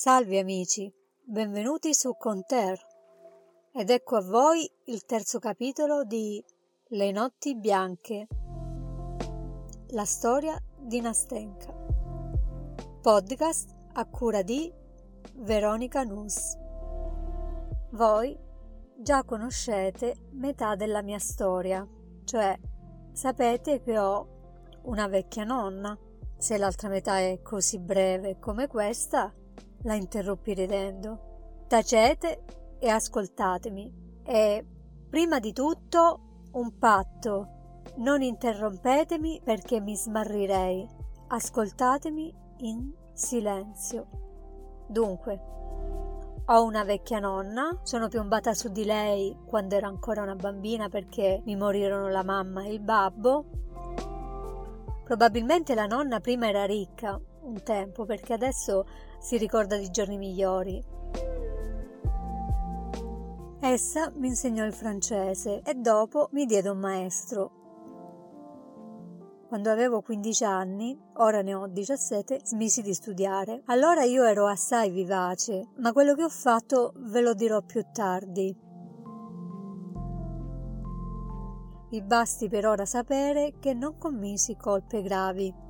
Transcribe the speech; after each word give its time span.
Salve 0.00 0.38
amici, 0.38 0.88
benvenuti 1.24 1.92
su 1.92 2.16
Conter. 2.16 2.78
Ed 3.72 3.90
ecco 3.90 4.14
a 4.14 4.22
voi 4.22 4.64
il 4.84 5.04
terzo 5.04 5.40
capitolo 5.40 6.04
di 6.04 6.40
Le 6.90 7.10
notti 7.10 7.56
bianche. 7.56 8.28
La 9.88 10.04
storia 10.04 10.56
di 10.78 11.00
Nastenka. 11.00 11.74
Podcast 13.02 13.74
a 13.94 14.06
cura 14.06 14.42
di 14.42 14.72
Veronica 15.38 16.04
Nus. 16.04 16.56
Voi 17.90 18.38
già 18.98 19.24
conoscete 19.24 20.28
metà 20.34 20.76
della 20.76 21.02
mia 21.02 21.18
storia, 21.18 21.84
cioè 22.22 22.56
sapete 23.10 23.82
che 23.82 23.98
ho 23.98 24.78
una 24.82 25.08
vecchia 25.08 25.42
nonna. 25.42 25.98
Se 26.36 26.56
l'altra 26.56 26.88
metà 26.88 27.18
è 27.18 27.40
così 27.42 27.80
breve 27.80 28.38
come 28.38 28.68
questa, 28.68 29.34
la 29.82 29.94
interruppi 29.94 30.54
ridendo. 30.54 31.64
Tacete 31.66 32.44
e 32.78 32.88
ascoltatemi. 32.88 34.20
E 34.24 34.66
prima 35.08 35.38
di 35.38 35.52
tutto 35.52 36.48
un 36.52 36.78
patto. 36.78 37.56
Non 37.96 38.22
interrompetemi 38.22 39.40
perché 39.42 39.80
mi 39.80 39.96
smarrirei. 39.96 40.86
Ascoltatemi 41.28 42.34
in 42.58 42.92
silenzio. 43.12 44.06
Dunque, 44.86 45.56
ho 46.46 46.64
una 46.64 46.82
vecchia 46.82 47.18
nonna, 47.18 47.78
sono 47.82 48.08
piombata 48.08 48.54
su 48.54 48.70
di 48.70 48.84
lei 48.84 49.36
quando 49.44 49.74
ero 49.74 49.86
ancora 49.86 50.22
una 50.22 50.34
bambina 50.34 50.88
perché 50.88 51.42
mi 51.44 51.56
morirono 51.56 52.08
la 52.08 52.22
mamma 52.22 52.64
e 52.64 52.72
il 52.72 52.80
babbo. 52.80 53.44
Probabilmente 55.04 55.74
la 55.74 55.86
nonna 55.86 56.20
prima 56.20 56.48
era 56.48 56.64
ricca, 56.64 57.20
un 57.42 57.62
tempo, 57.62 58.06
perché 58.06 58.32
adesso 58.32 58.86
si 59.18 59.36
ricorda 59.36 59.76
di 59.76 59.90
giorni 59.90 60.16
migliori. 60.16 60.82
Essa 63.60 64.12
mi 64.14 64.28
insegnò 64.28 64.64
il 64.64 64.72
francese 64.72 65.62
e 65.62 65.74
dopo 65.74 66.28
mi 66.32 66.46
diede 66.46 66.68
un 66.68 66.78
maestro. 66.78 67.58
Quando 69.48 69.70
avevo 69.70 70.02
15 70.02 70.44
anni, 70.44 70.98
ora 71.14 71.40
ne 71.40 71.54
ho 71.54 71.66
17, 71.66 72.40
smisi 72.44 72.82
di 72.82 72.92
studiare. 72.92 73.62
Allora 73.66 74.04
io 74.04 74.24
ero 74.24 74.46
assai 74.46 74.90
vivace, 74.90 75.70
ma 75.78 75.92
quello 75.92 76.14
che 76.14 76.22
ho 76.22 76.28
fatto 76.28 76.92
ve 76.96 77.20
lo 77.22 77.32
dirò 77.32 77.62
più 77.62 77.82
tardi. 77.90 78.54
Vi 81.90 82.02
basti 82.02 82.48
per 82.50 82.66
ora 82.66 82.84
sapere 82.84 83.54
che 83.58 83.72
non 83.72 83.96
commisi 83.96 84.54
colpe 84.56 85.00
gravi. 85.00 85.66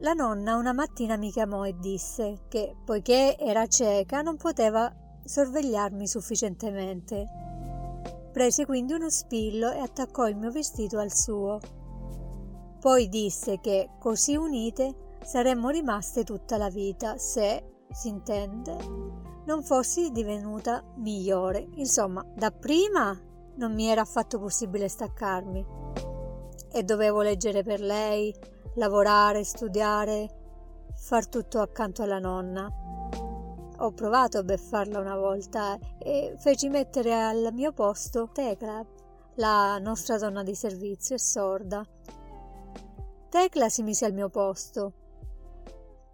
La 0.00 0.12
nonna 0.12 0.56
una 0.56 0.74
mattina 0.74 1.16
mi 1.16 1.30
chiamò 1.30 1.64
e 1.64 1.74
disse 1.78 2.42
che, 2.48 2.76
poiché 2.84 3.38
era 3.38 3.66
cieca, 3.66 4.20
non 4.20 4.36
poteva 4.36 4.94
sorvegliarmi 5.24 6.06
sufficientemente. 6.06 7.26
Prese 8.30 8.66
quindi 8.66 8.92
uno 8.92 9.08
spillo 9.08 9.70
e 9.72 9.78
attaccò 9.78 10.28
il 10.28 10.36
mio 10.36 10.50
vestito 10.50 10.98
al 10.98 11.14
suo. 11.14 11.58
Poi 12.78 13.08
disse 13.08 13.58
che, 13.60 13.88
così 13.98 14.36
unite, 14.36 15.16
saremmo 15.24 15.70
rimaste 15.70 16.24
tutta 16.24 16.58
la 16.58 16.68
vita 16.68 17.16
se, 17.16 17.64
si 17.90 18.08
intende, 18.08 18.76
non 19.46 19.62
fossi 19.62 20.10
divenuta 20.10 20.84
migliore. 20.96 21.66
Insomma, 21.76 22.22
dapprima 22.34 23.18
non 23.56 23.72
mi 23.72 23.86
era 23.86 24.02
affatto 24.02 24.38
possibile 24.38 24.88
staccarmi 24.88 25.66
e 26.70 26.82
dovevo 26.82 27.22
leggere 27.22 27.62
per 27.62 27.80
lei, 27.80 28.34
lavorare, 28.76 29.44
studiare, 29.44 30.28
far 30.94 31.28
tutto 31.28 31.60
accanto 31.60 32.02
alla 32.02 32.18
nonna. 32.18 32.70
Ho 33.78 33.92
provato 33.92 34.38
a 34.38 34.42
beffarla 34.42 34.98
una 34.98 35.16
volta 35.16 35.78
e 35.98 36.34
feci 36.38 36.68
mettere 36.68 37.14
al 37.14 37.50
mio 37.52 37.72
posto 37.72 38.30
Tecla, 38.32 38.84
la 39.34 39.78
nostra 39.78 40.16
donna 40.16 40.42
di 40.42 40.54
servizio, 40.54 41.14
è 41.14 41.18
sorda. 41.18 41.84
Tecla 43.28 43.68
si 43.68 43.82
mise 43.82 44.06
al 44.06 44.14
mio 44.14 44.30
posto. 44.30 44.92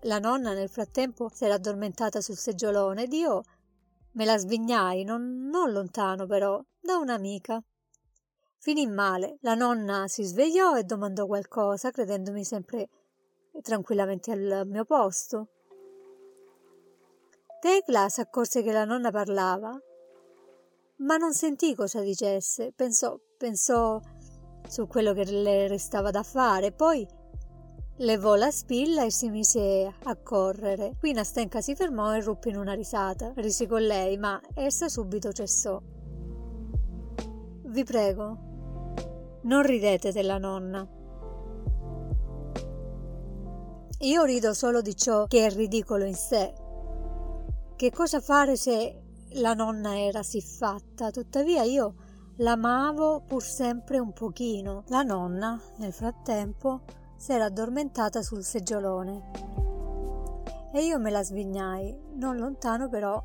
La 0.03 0.19
nonna 0.19 0.53
nel 0.53 0.69
frattempo 0.69 1.29
si 1.33 1.45
era 1.45 1.55
addormentata 1.55 2.21
sul 2.21 2.37
seggiolone 2.37 3.05
ed 3.05 3.13
io 3.13 3.43
me 4.13 4.25
la 4.25 4.37
svignai, 4.37 5.05
non, 5.05 5.47
non 5.49 5.71
lontano 5.71 6.27
però, 6.27 6.61
da 6.81 6.97
un'amica. 6.97 7.63
Finì 8.63 8.87
male. 8.87 9.39
La 9.41 9.57
nonna 9.57 10.07
si 10.07 10.23
svegliò 10.23 10.77
e 10.77 10.85
domandò 10.85 11.27
qualcosa, 11.27 11.91
credendomi 11.91 12.45
sempre 12.45 12.89
tranquillamente 13.61 14.31
al 14.31 14.63
mio 14.69 14.85
posto. 14.85 15.49
Tecla 17.61 18.09
s'accorse 18.09 18.63
che 18.63 18.71
la 18.71 18.85
nonna 18.85 19.11
parlava, 19.11 19.77
ma 20.99 21.17
non 21.17 21.33
sentì 21.33 21.75
cosa 21.75 22.03
dicesse. 22.03 22.73
Pensò, 22.73 23.19
pensò 23.37 24.01
su 24.69 24.87
quello 24.87 25.13
che 25.13 25.25
le 25.25 25.67
restava 25.67 26.13
da 26.13 26.23
fare, 26.23 26.71
poi 26.71 27.05
levò 27.97 28.37
la 28.37 28.53
spilla 28.53 29.03
e 29.03 29.11
si 29.11 29.29
mise 29.29 29.93
a 30.05 30.17
correre. 30.19 30.95
Qui 31.01 31.11
Nastenka 31.11 31.61
si 31.61 31.75
fermò 31.75 32.15
e 32.15 32.21
ruppe 32.21 32.51
in 32.51 32.59
una 32.59 32.75
risata. 32.75 33.33
Risi 33.35 33.67
con 33.67 33.83
lei, 33.83 34.17
ma 34.19 34.41
essa 34.55 34.89
subito 34.89 35.33
cessò. 35.33 35.83
Vi 37.65 37.85
prego, 37.85 38.51
non 39.43 39.63
ridete 39.63 40.13
della 40.13 40.39
nonna. 40.39 40.87
Io 44.01 44.25
rido 44.25 44.53
solo 44.53 44.81
di 44.81 44.97
ciò 44.97 45.27
che 45.27 45.47
è 45.47 45.51
ridicolo 45.51 46.05
in 46.05 46.15
sé. 46.15 46.53
Che 47.77 47.91
cosa 47.91 48.21
fare 48.21 48.57
se 48.57 49.01
la 49.35 49.55
nonna 49.55 49.99
era 49.99 50.23
siffatta? 50.23 51.11
Tuttavia 51.11 51.63
io 51.63 51.95
l'amavo 52.37 53.23
pur 53.27 53.43
sempre 53.43 53.99
un 53.99 54.13
pochino. 54.13 54.85
La 54.89 55.03
nonna, 55.03 55.61
nel 55.77 55.93
frattempo, 55.93 56.83
s'era 57.17 57.47
addormentata 57.47 58.23
sul 58.23 58.43
seggiolone. 58.43 59.31
E 60.73 60.85
io 60.85 60.99
me 60.99 61.11
la 61.11 61.23
svignai, 61.23 61.97
non 62.15 62.37
lontano 62.37 62.89
però 62.89 63.23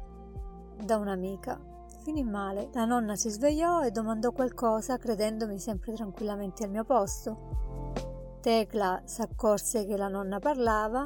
da 0.84 0.98
un'amica 0.98 1.76
finì 2.08 2.24
male. 2.24 2.70
La 2.72 2.86
nonna 2.86 3.18
si 3.18 3.30
svegliò 3.30 3.84
e 3.84 3.92
domandò 3.92 4.32
qualcosa, 4.32 4.96
credendomi 4.96 5.60
sempre 5.60 5.92
tranquillamente 5.92 6.64
al 6.64 6.70
mio 6.70 6.86
posto. 6.86 8.40
Tecla 8.40 9.02
s'accorse 9.04 9.86
che 9.86 9.98
la 9.98 10.08
nonna 10.08 10.40
parlava, 10.40 11.06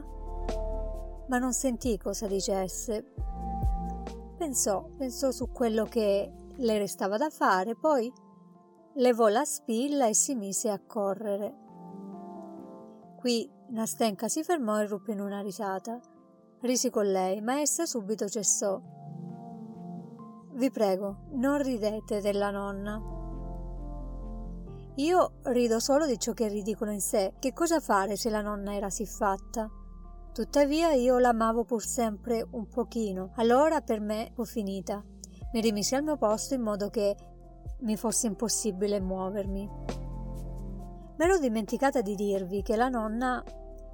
ma 1.28 1.38
non 1.40 1.54
sentì 1.54 1.98
cosa 1.98 2.28
dicesse. 2.28 3.14
Pensò, 4.38 4.90
pensò 4.96 5.32
su 5.32 5.50
quello 5.50 5.86
che 5.86 6.32
le 6.56 6.78
restava 6.78 7.18
da 7.18 7.32
fare, 7.32 7.76
poi 7.76 8.14
levò 8.96 9.28
la 9.28 9.44
spilla 9.44 10.06
e 10.06 10.14
si 10.14 10.36
mise 10.36 10.70
a 10.70 10.80
correre. 10.80 11.56
Qui 13.18 13.52
Nastenka 13.70 14.28
si 14.28 14.44
fermò 14.44 14.80
e 14.80 14.86
ruppe 14.86 15.14
in 15.14 15.20
una 15.20 15.42
risata. 15.42 16.00
Risi 16.60 16.92
con 16.92 17.10
lei, 17.10 17.42
ma 17.42 17.60
essa 17.60 17.88
subito 17.88 18.30
cessò. 18.30 19.00
Vi 20.54 20.70
prego, 20.70 21.28
non 21.32 21.62
ridete 21.62 22.20
della 22.20 22.52
nonna. 22.52 23.02
Io 24.96 25.32
rido 25.44 25.80
solo 25.80 26.06
di 26.06 26.20
ciò 26.20 26.34
che 26.34 26.48
è 26.48 26.50
ridicolo 26.50 26.92
in 26.92 27.00
sé. 27.00 27.34
Che 27.40 27.54
cosa 27.54 27.80
fare 27.80 28.18
se 28.18 28.30
la 28.30 28.42
nonna 28.42 28.76
era 28.76 28.90
siffatta? 28.90 29.70
Tuttavia 30.34 30.92
io 30.92 31.20
l'amavo 31.20 31.64
pur 31.64 31.82
sempre 31.84 32.46
un 32.52 32.68
pochino. 32.68 33.32
Allora 33.36 33.80
per 33.80 34.02
me 34.02 34.32
fu 34.34 34.44
finita. 34.44 35.02
Mi 35.54 35.62
rimisi 35.62 35.96
al 35.96 36.04
mio 36.04 36.18
posto 36.18 36.54
in 36.54 36.62
modo 36.62 36.90
che 36.90 37.16
mi 37.80 37.96
fosse 37.96 38.28
impossibile 38.28 39.00
muovermi. 39.00 39.70
M'ero 41.16 41.38
dimenticata 41.38 42.02
di 42.02 42.16
dirvi 42.16 42.62
che 42.62 42.76
la 42.76 42.90
nonna 42.90 43.42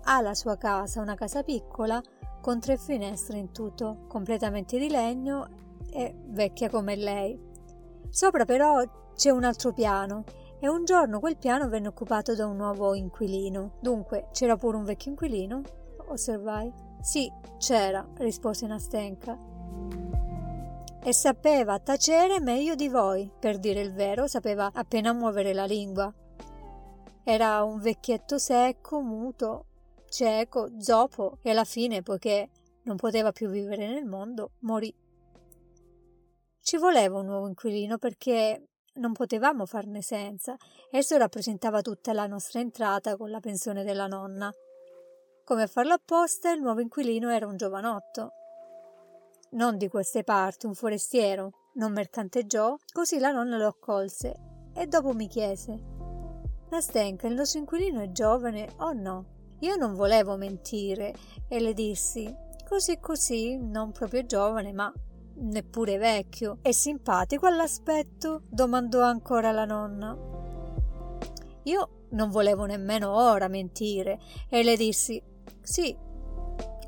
ha 0.04 0.22
la 0.22 0.34
sua 0.34 0.58
casa, 0.58 1.02
una 1.02 1.16
casa 1.16 1.44
piccola, 1.44 2.02
con 2.42 2.60
tre 2.60 2.78
finestre 2.78 3.38
in 3.38 3.52
tutto, 3.52 4.06
completamente 4.08 4.80
di 4.80 4.90
legno 4.90 5.66
è 5.98 6.14
vecchia 6.28 6.70
come 6.70 6.96
lei. 6.96 7.40
Sopra 8.10 8.46
però 8.46 8.84
c'è 9.16 9.32
un 9.32 9.44
altro 9.44 9.74
piano 9.74 10.24
e 10.60 10.70
un 10.70 10.86
giorno 10.86 11.20
quel 11.20 11.38
piano 11.38 11.68
venne 11.70 11.88
occupato 11.88 12.36
da 12.36 12.46
un 12.46 12.56
nuovo 12.56 12.94
inquilino. 12.94 13.78
Dunque, 13.82 14.28
c'era 14.32 14.56
pure 14.58 14.78
un 14.78 14.84
vecchio 14.84 15.10
inquilino? 15.10 15.62
Osservai. 16.10 16.72
Sì, 17.02 17.32
c'era, 17.58 18.08
rispose 18.18 18.68
Nastenka. 18.68 19.36
E 21.02 21.14
sapeva 21.14 21.80
tacere 21.80 22.40
meglio 22.42 22.76
di 22.76 22.90
voi, 22.90 23.32
per 23.40 23.58
dire 23.58 23.82
il 23.82 23.94
vero, 23.94 24.28
sapeva 24.28 24.70
appena 24.72 25.14
muovere 25.14 25.54
la 25.54 25.66
lingua. 25.66 26.14
Era 27.24 27.64
un 27.64 27.80
vecchietto 27.80 28.38
secco, 28.38 29.02
muto, 29.02 29.66
cieco, 30.10 30.70
zoppo 30.78 31.40
e 31.42 31.50
alla 31.50 31.64
fine, 31.64 32.04
poiché 32.04 32.50
non 32.84 32.98
poteva 32.98 33.32
più 33.32 33.50
vivere 33.50 33.88
nel 33.88 34.06
mondo, 34.06 34.52
morì. 34.60 34.94
Ci 36.60 36.78
voleva 36.78 37.20
un 37.20 37.26
nuovo 37.26 37.48
inquilino 37.48 37.98
perché 37.98 38.68
non 38.96 39.14
potevamo 39.14 39.66
farne 39.66 40.02
senza. 40.02 40.56
Esso 40.92 41.18
rappresentava 41.18 41.82
tutta 41.82 42.14
la 42.14 42.28
nostra 42.28 42.60
entrata 42.60 43.16
con 43.16 43.30
la 43.30 43.40
pensione 43.40 43.84
della 43.84 44.08
nonna. 44.08 44.52
Come 45.44 45.64
a 45.64 45.68
farlo 45.68 45.94
apposta, 45.94 46.52
il 46.52 46.62
nuovo 46.62 46.82
inquilino 46.82 47.30
era 47.30 47.48
un 47.48 47.56
giovanotto. 47.56 48.32
non 49.52 49.78
di 49.78 49.88
queste 49.88 50.24
parti, 50.24 50.66
un 50.66 50.74
forestiero, 50.74 51.70
non 51.76 51.94
mercanteggiò, 51.94 52.76
così 52.92 53.18
la 53.18 53.32
nonna 53.32 53.58
lo 53.58 53.68
accolse 53.68 54.36
e 54.74 54.88
dopo 54.88 55.14
mi 55.14 55.28
chiese: 55.28 55.80
Nastenka, 56.70 57.28
il 57.28 57.34
nostro 57.34 57.60
inquilino 57.60 58.02
è 58.02 58.12
giovane 58.12 58.68
o 58.80 58.92
no? 58.92 59.26
Io 59.62 59.76
non 59.76 59.94
volevo 59.94 60.36
mentire 60.36 61.16
e 61.48 61.60
le 61.60 61.74
dissi: 61.74 62.32
Così 62.68 63.00
così, 63.00 63.58
non 63.58 63.92
proprio 63.94 64.26
giovane, 64.26 64.74
ma 64.74 64.92
neppure 65.40 65.98
vecchio. 65.98 66.60
È 66.62 66.72
simpatico 66.72 67.46
all'aspetto? 67.46 68.42
domandò 68.50 69.02
ancora 69.02 69.52
la 69.52 69.66
nonna. 69.66 70.18
Io 71.64 71.90
non 72.10 72.30
volevo 72.30 72.66
nemmeno 72.66 73.12
ora 73.12 73.48
mentire 73.48 74.20
e 74.50 74.64
le 74.64 74.76
dissi: 74.76 75.22
Sì, 75.62 75.96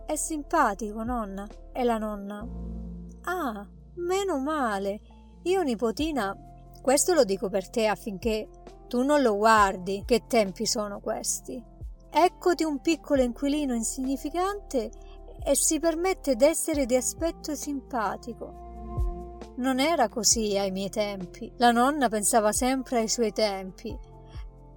è 0.06 0.16
simpatico, 0.16 1.04
nonna. 1.04 1.48
E 1.72 1.84
la 1.84 1.98
nonna: 1.98 2.48
Ah, 3.24 3.68
meno 3.96 4.40
male. 4.40 5.02
Io, 5.44 5.62
nipotina, 5.62 6.36
questo 6.82 7.14
lo 7.14 7.24
dico 7.24 7.50
per 7.50 7.70
te 7.70 7.88
affinché 7.88 8.48
tu 8.88 9.04
non 9.04 9.22
lo 9.22 9.36
guardi. 9.36 10.04
Che 10.06 10.24
tempi 10.28 10.66
sono 10.66 11.00
questi? 11.00 11.62
Eccoti 12.12 12.64
un 12.64 12.80
piccolo 12.80 13.22
inquilino 13.22 13.76
insignificante 13.76 14.90
e 15.50 15.56
si 15.56 15.80
permette 15.80 16.36
d'essere 16.36 16.86
di 16.86 16.96
aspetto 16.96 17.56
simpatico. 17.56 19.48
Non 19.56 19.80
era 19.80 20.08
così 20.08 20.56
ai 20.56 20.70
miei 20.70 20.92
tempi. 20.92 21.52
La 21.58 21.72
nonna 21.72 22.08
pensava 22.08 22.52
sempre 22.52 23.00
ai 23.00 23.08
suoi 23.08 23.32
tempi 23.32 23.98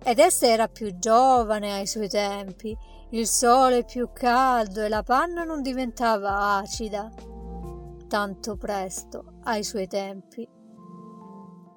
ed 0.03 0.19
essa 0.19 0.47
era 0.47 0.69
più 0.69 0.99
giovane 0.99 1.75
ai 1.75 1.87
suoi 1.87 2.09
tempi, 2.09 2.75
il 3.11 3.27
sole 3.27 3.85
più 3.85 4.09
caldo 4.15 4.83
e 4.83 4.89
la 4.89 5.03
panna 5.03 5.45
non 5.45 5.61
diventava 5.61 6.57
acida 6.57 7.13
tanto 8.09 8.57
presto 8.57 9.41
ai 9.43 9.65
suoi 9.65 9.87
tempi. 9.87 10.49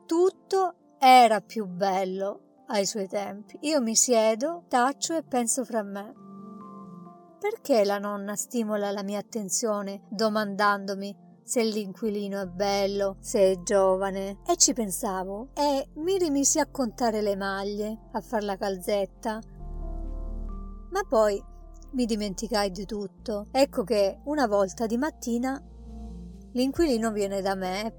Tutto 0.06 0.76
era 0.98 1.42
più 1.42 1.66
bello 1.66 2.64
ai 2.68 2.86
suoi 2.86 3.10
tempi. 3.10 3.58
Io 3.64 3.82
mi 3.82 3.96
siedo, 3.96 4.64
taccio 4.70 5.18
e 5.18 5.24
penso 5.24 5.66
fra 5.66 5.84
me. 5.84 6.25
Perché 7.48 7.86
la 7.86 8.00
nonna 8.00 8.36
stimola 8.36 8.90
la 8.90 9.04
mia 9.04 9.20
attenzione 9.20 10.02
domandandomi 10.10 11.16
se 11.44 11.62
l'inquilino 11.62 12.42
è 12.42 12.48
bello, 12.48 13.18
se 13.20 13.52
è 13.52 13.62
giovane. 13.62 14.40
E 14.48 14.58
ci 14.58 14.74
pensavo 14.74 15.50
e 15.54 15.90
mi 15.98 16.18
rimisi 16.18 16.58
a 16.58 16.66
contare 16.66 17.22
le 17.22 17.36
maglie, 17.36 18.08
a 18.14 18.22
far 18.22 18.42
la 18.42 18.58
calzetta. 18.58 19.40
Ma 20.90 21.04
poi 21.08 21.40
mi 21.92 22.06
dimenticai 22.06 22.72
di 22.72 22.88
tutto. 22.88 23.46
Ecco 23.52 23.84
che 23.84 24.22
una 24.24 24.48
volta 24.48 24.88
di 24.88 24.98
mattina 24.98 25.62
l'inquilino 26.54 27.12
viene 27.12 27.44
da 27.44 27.54
me 27.54 27.94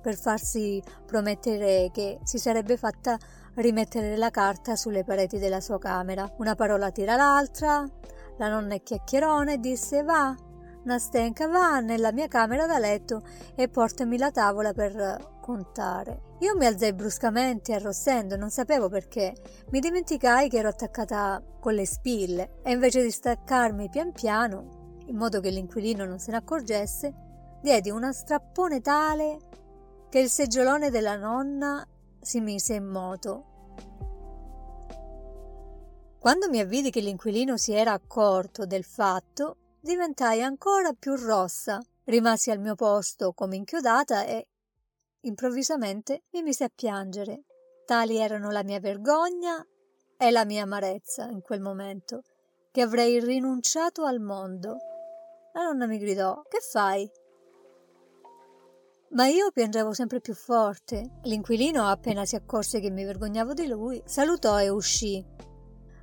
per 0.00 0.16
farsi 0.16 0.82
promettere 1.04 1.90
che 1.92 2.20
si 2.22 2.38
sarebbe 2.38 2.78
fatta 2.78 3.18
rimettere 3.56 4.16
la 4.16 4.30
carta 4.30 4.76
sulle 4.76 5.04
pareti 5.04 5.38
della 5.38 5.60
sua 5.60 5.78
camera. 5.78 6.26
Una 6.38 6.54
parola 6.54 6.90
tira 6.90 7.16
l'altra, 7.16 7.86
la 8.38 8.48
nonna 8.48 8.74
e 9.52 9.58
disse 9.58 10.02
va, 10.02 10.34
Nastenka, 10.84 11.46
va 11.48 11.80
nella 11.80 12.12
mia 12.12 12.28
camera 12.28 12.66
da 12.66 12.78
letto 12.78 13.22
e 13.54 13.68
portami 13.68 14.16
la 14.16 14.30
tavola 14.30 14.72
per 14.72 15.36
contare. 15.40 16.36
Io 16.40 16.56
mi 16.56 16.66
alzai 16.66 16.92
bruscamente, 16.92 17.74
arrossendo, 17.74 18.36
non 18.36 18.50
sapevo 18.50 18.88
perché. 18.88 19.34
Mi 19.70 19.80
dimenticai 19.80 20.48
che 20.48 20.58
ero 20.58 20.68
attaccata 20.68 21.42
con 21.60 21.74
le 21.74 21.84
spille 21.84 22.60
e 22.62 22.72
invece 22.72 23.02
di 23.02 23.10
staccarmi 23.10 23.90
pian 23.90 24.12
piano, 24.12 25.02
in 25.06 25.16
modo 25.16 25.40
che 25.40 25.50
l'inquilino 25.50 26.04
non 26.04 26.18
se 26.18 26.30
ne 26.30 26.36
accorgesse, 26.36 27.12
diedi 27.60 27.90
una 27.90 28.12
strappone 28.12 28.80
tale 28.80 29.38
che 30.08 30.20
il 30.20 30.30
seggiolone 30.30 30.90
della 30.90 31.16
nonna 31.16 31.86
si 32.20 32.40
mise 32.40 32.74
in 32.74 32.86
moto. 32.86 33.57
Quando 36.18 36.48
mi 36.48 36.58
avvidi 36.58 36.90
che 36.90 37.00
l'inquilino 37.00 37.56
si 37.56 37.72
era 37.72 37.92
accorto 37.92 38.66
del 38.66 38.82
fatto, 38.82 39.56
diventai 39.80 40.42
ancora 40.42 40.92
più 40.92 41.14
rossa. 41.14 41.80
Rimasi 42.04 42.50
al 42.50 42.58
mio 42.58 42.74
posto 42.74 43.32
come 43.32 43.54
inchiodata 43.54 44.24
e 44.24 44.48
improvvisamente 45.20 46.24
mi 46.32 46.42
mise 46.42 46.64
a 46.64 46.70
piangere. 46.74 47.44
Tali 47.86 48.16
erano 48.16 48.50
la 48.50 48.64
mia 48.64 48.80
vergogna 48.80 49.64
e 50.16 50.30
la 50.32 50.44
mia 50.44 50.64
amarezza 50.64 51.28
in 51.28 51.40
quel 51.40 51.60
momento, 51.60 52.22
che 52.72 52.80
avrei 52.80 53.20
rinunciato 53.20 54.04
al 54.04 54.20
mondo. 54.20 54.76
La 55.52 55.62
nonna 55.62 55.86
mi 55.86 55.98
gridò: 55.98 56.42
Che 56.48 56.58
fai? 56.60 57.08
Ma 59.10 59.26
io 59.28 59.50
piangevo 59.52 59.92
sempre 59.92 60.20
più 60.20 60.34
forte. 60.34 61.20
L'inquilino, 61.22 61.86
appena 61.86 62.24
si 62.24 62.34
accorse 62.34 62.80
che 62.80 62.90
mi 62.90 63.04
vergognavo 63.04 63.54
di 63.54 63.68
lui, 63.68 64.02
salutò 64.04 64.60
e 64.60 64.68
uscì. 64.68 65.24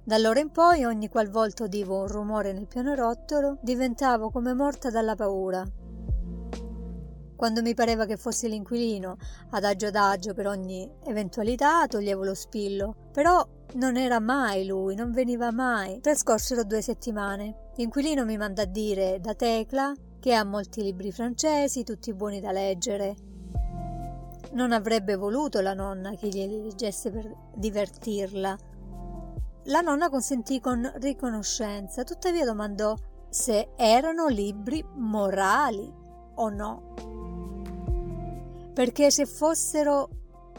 Da 0.07 0.13
allora 0.13 0.39
in 0.39 0.51
poi, 0.51 0.85
ogni 0.85 1.09
qualvolta 1.09 1.63
udivo 1.63 2.01
un 2.01 2.07
rumore 2.07 2.53
nel 2.53 2.67
pianerottolo, 2.67 3.57
diventavo 3.63 4.29
come 4.29 4.53
morta 4.53 4.91
dalla 4.91 5.15
paura. 5.15 5.65
Quando 7.35 7.63
mi 7.63 7.73
pareva 7.73 8.05
che 8.05 8.15
fosse 8.15 8.47
l'inquilino, 8.47 9.17
adagio 9.49 9.87
adagio 9.87 10.35
per 10.35 10.45
ogni 10.45 10.87
eventualità, 11.05 11.87
toglievo 11.87 12.23
lo 12.23 12.35
spillo. 12.35 12.95
Però 13.11 13.43
non 13.73 13.97
era 13.97 14.19
mai 14.19 14.67
lui, 14.67 14.93
non 14.93 15.11
veniva 15.11 15.51
mai. 15.51 15.99
Trascorsero 16.01 16.63
due 16.63 16.83
settimane. 16.83 17.71
L'inquilino 17.77 18.25
mi 18.25 18.37
manda 18.37 18.61
a 18.61 18.65
dire 18.65 19.19
da 19.19 19.33
Tecla 19.33 19.91
che 20.19 20.35
ha 20.35 20.43
molti 20.43 20.83
libri 20.83 21.11
francesi, 21.11 21.83
tutti 21.83 22.13
buoni 22.13 22.39
da 22.39 22.51
leggere. 22.51 23.15
Non 24.51 24.71
avrebbe 24.71 25.15
voluto 25.15 25.61
la 25.61 25.73
nonna 25.73 26.13
che 26.13 26.27
glieli 26.27 26.61
leggesse 26.61 27.09
per 27.09 27.35
divertirla, 27.55 28.55
la 29.65 29.81
nonna 29.81 30.09
consentì 30.09 30.59
con 30.59 30.91
riconoscenza, 30.95 32.03
tuttavia 32.03 32.45
domandò 32.45 32.95
se 33.29 33.69
erano 33.75 34.27
libri 34.27 34.83
morali 34.95 35.91
o 36.35 36.49
no. 36.49 36.93
Perché 38.73 39.09
se 39.09 39.25
fossero 39.25 40.09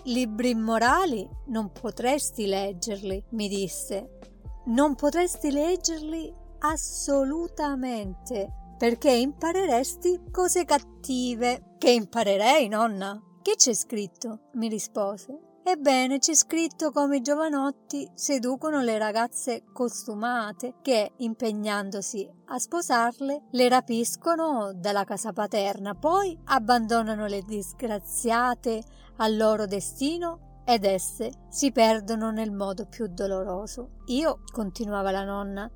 libri 0.04 0.50
immorali 0.50 1.28
non 1.46 1.70
potresti 1.70 2.46
leggerli, 2.46 3.24
mi 3.30 3.48
disse. 3.48 4.18
Non 4.66 4.94
potresti 4.94 5.50
leggerli 5.50 6.32
assolutamente, 6.60 8.50
perché 8.76 9.12
impareresti 9.12 10.22
cose 10.30 10.64
cattive. 10.64 11.74
Che 11.78 11.90
imparerei, 11.90 12.68
nonna? 12.68 13.20
Che 13.42 13.54
c'è 13.56 13.74
scritto? 13.74 14.50
mi 14.54 14.68
rispose. 14.68 15.55
Ebbene, 15.68 16.20
c'è 16.20 16.36
scritto 16.36 16.92
come 16.92 17.16
i 17.16 17.22
giovanotti 17.22 18.08
seducono 18.14 18.82
le 18.82 18.98
ragazze 18.98 19.64
costumate 19.72 20.74
che, 20.80 21.14
impegnandosi 21.16 22.30
a 22.44 22.58
sposarle, 22.60 23.46
le 23.50 23.68
rapiscono 23.68 24.70
dalla 24.72 25.02
casa 25.02 25.32
paterna, 25.32 25.96
poi 25.96 26.38
abbandonano 26.44 27.26
le 27.26 27.42
disgraziate 27.42 28.80
al 29.16 29.36
loro 29.36 29.66
destino 29.66 30.62
ed 30.64 30.84
esse 30.84 31.32
si 31.48 31.72
perdono 31.72 32.30
nel 32.30 32.52
modo 32.52 32.86
più 32.86 33.08
doloroso. 33.08 34.02
Io, 34.06 34.42
continuava 34.52 35.10
la 35.10 35.24
nonna, 35.24 35.68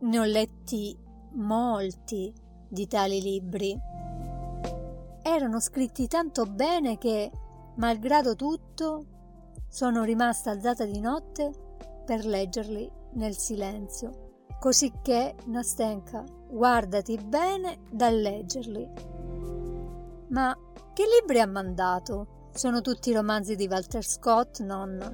ne 0.00 0.18
ho 0.18 0.24
letti 0.24 0.98
molti 1.34 2.34
di 2.68 2.88
tali 2.88 3.20
libri. 3.20 3.78
Erano 5.22 5.60
scritti 5.60 6.08
tanto 6.08 6.46
bene 6.46 6.98
che 6.98 7.30
Malgrado 7.76 8.36
tutto, 8.36 9.04
sono 9.68 10.04
rimasta 10.04 10.50
alzata 10.50 10.84
di 10.84 11.00
notte 11.00 11.50
per 12.04 12.24
leggerli 12.24 12.90
nel 13.14 13.36
silenzio, 13.36 14.44
cosicché, 14.60 15.34
Nastenka, 15.46 16.24
guardati 16.48 17.18
bene 17.18 17.80
dal 17.90 18.14
leggerli. 18.14 18.88
Ma 20.28 20.56
che 20.92 21.04
libri 21.20 21.40
ha 21.40 21.46
mandato? 21.46 22.48
Sono 22.52 22.80
tutti 22.80 23.12
romanzi 23.12 23.56
di 23.56 23.66
Walter 23.66 24.04
Scott, 24.04 24.60
nonna. 24.60 25.12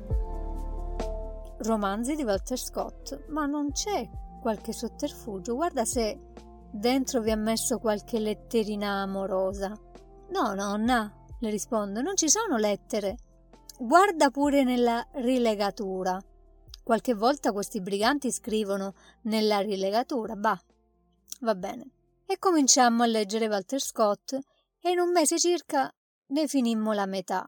Romanzi 1.61 2.15
di 2.15 2.25
Walter 2.25 2.59
Scott, 2.59 3.29
ma 3.29 3.47
non 3.47 3.73
c'è 3.73 4.07
qualche 4.43 4.73
sotterfugio. 4.73 5.55
Guarda 5.55 5.87
se 5.87 6.19
dentro 6.71 7.23
vi 7.23 7.31
ha 7.31 7.37
messo 7.37 7.79
qualche 7.79 8.19
letterina 8.19 9.01
amorosa. 9.01 9.73
No, 10.31 10.55
nonna, 10.55 11.20
le 11.41 11.51
rispondo, 11.51 12.01
non 12.01 12.17
ci 12.17 12.29
sono 12.29 12.57
lettere. 12.57 13.17
Guarda 13.79 14.31
pure 14.31 14.63
nella 14.63 15.07
rilegatura. 15.15 16.19
Qualche 16.83 17.15
volta 17.15 17.53
questi 17.53 17.81
briganti 17.81 18.31
scrivono 18.31 18.95
nella 19.23 19.61
rilegatura, 19.61 20.35
bah, 20.35 20.61
va 21.41 21.55
bene. 21.55 21.91
E 22.27 22.39
cominciammo 22.39 23.03
a 23.03 23.07
leggere 23.07 23.49
Walter 23.49 23.81
Scott 23.81 24.39
e 24.81 24.91
in 24.91 24.99
un 24.99 25.11
mese 25.11 25.39
circa 25.39 25.93
ne 26.29 26.47
finimmo 26.47 26.93
la 26.93 27.07
metà. 27.07 27.47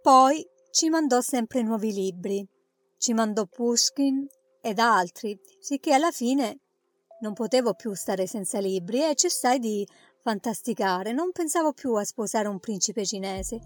Poi 0.00 0.44
ci 0.70 0.88
mandò 0.88 1.20
sempre 1.20 1.62
nuovi 1.62 1.92
libri. 1.92 2.46
Ci 2.96 3.12
mandò 3.12 3.46
Pushkin 3.46 4.26
ed 4.60 4.78
altri, 4.78 5.38
sicché 5.60 5.92
alla 5.92 6.10
fine 6.10 6.60
non 7.20 7.34
potevo 7.34 7.74
più 7.74 7.94
stare 7.94 8.26
senza 8.26 8.58
libri 8.58 9.02
e 9.02 9.14
cessai 9.14 9.58
di 9.58 9.86
fantasticare, 10.22 11.12
non 11.12 11.32
pensavo 11.32 11.72
più 11.72 11.94
a 11.94 12.04
sposare 12.04 12.46
un 12.46 12.60
principe 12.60 13.04
cinese. 13.04 13.60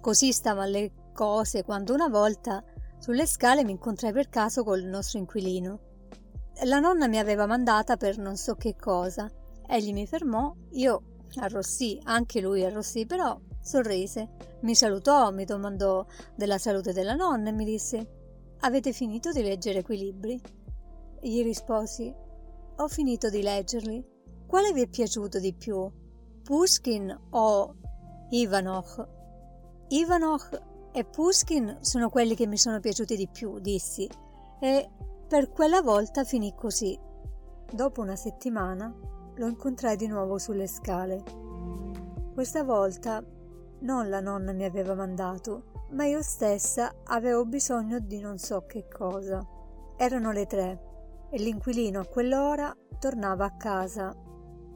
Così 0.00 0.32
stavano 0.32 0.70
le 0.70 0.92
cose 1.14 1.64
quando 1.64 1.94
una 1.94 2.08
volta 2.08 2.62
sulle 2.98 3.26
scale 3.26 3.64
mi 3.64 3.72
incontrai 3.72 4.12
per 4.12 4.28
caso 4.28 4.64
col 4.64 4.82
nostro 4.82 5.18
inquilino. 5.18 5.80
La 6.64 6.78
nonna 6.78 7.08
mi 7.08 7.18
aveva 7.18 7.46
mandata 7.46 7.96
per 7.96 8.18
non 8.18 8.36
so 8.36 8.54
che 8.54 8.76
cosa. 8.76 9.30
Egli 9.66 9.92
mi 9.92 10.06
fermò, 10.06 10.54
io 10.72 11.02
arrossì, 11.36 11.98
anche 12.04 12.40
lui 12.40 12.64
arrossì, 12.64 13.06
però 13.06 13.38
sorrise. 13.60 14.58
Mi 14.60 14.74
salutò, 14.74 15.30
mi 15.32 15.44
domandò 15.44 16.04
della 16.36 16.58
salute 16.58 16.92
della 16.92 17.14
nonna 17.14 17.48
e 17.48 17.52
mi 17.52 17.64
disse: 17.64 18.56
Avete 18.60 18.92
finito 18.92 19.32
di 19.32 19.42
leggere 19.42 19.82
quei 19.82 19.98
libri? 19.98 20.40
Gli 21.20 21.42
risposi: 21.42 22.14
Ho 22.76 22.88
finito 22.88 23.30
di 23.30 23.42
leggerli. 23.42 24.12
Quale 24.54 24.72
vi 24.72 24.82
è 24.82 24.88
piaciuto 24.88 25.40
di 25.40 25.52
più? 25.52 25.90
Pushkin 26.44 27.22
o 27.30 27.74
Ivanov? 28.30 29.08
Ivanov 29.88 30.62
e 30.92 31.04
Pushkin 31.04 31.78
sono 31.80 32.08
quelli 32.08 32.36
che 32.36 32.46
mi 32.46 32.56
sono 32.56 32.78
piaciuti 32.78 33.16
di 33.16 33.26
più, 33.26 33.58
dissi, 33.58 34.08
e 34.60 34.90
per 35.26 35.50
quella 35.50 35.82
volta 35.82 36.22
finì 36.22 36.54
così. 36.54 36.96
Dopo 37.68 38.00
una 38.00 38.14
settimana 38.14 38.94
lo 39.34 39.46
incontrai 39.48 39.96
di 39.96 40.06
nuovo 40.06 40.38
sulle 40.38 40.68
scale. 40.68 41.24
Questa 42.32 42.62
volta 42.62 43.24
non 43.80 44.08
la 44.08 44.20
nonna 44.20 44.52
mi 44.52 44.62
aveva 44.62 44.94
mandato, 44.94 45.64
ma 45.90 46.04
io 46.06 46.22
stessa 46.22 46.94
avevo 47.06 47.44
bisogno 47.44 47.98
di 47.98 48.20
non 48.20 48.38
so 48.38 48.66
che 48.66 48.86
cosa. 48.86 49.44
Erano 49.96 50.30
le 50.30 50.46
tre 50.46 50.82
e 51.28 51.38
l'inquilino 51.38 51.98
a 51.98 52.06
quell'ora 52.06 52.72
tornava 53.00 53.46
a 53.46 53.56
casa. 53.56 54.23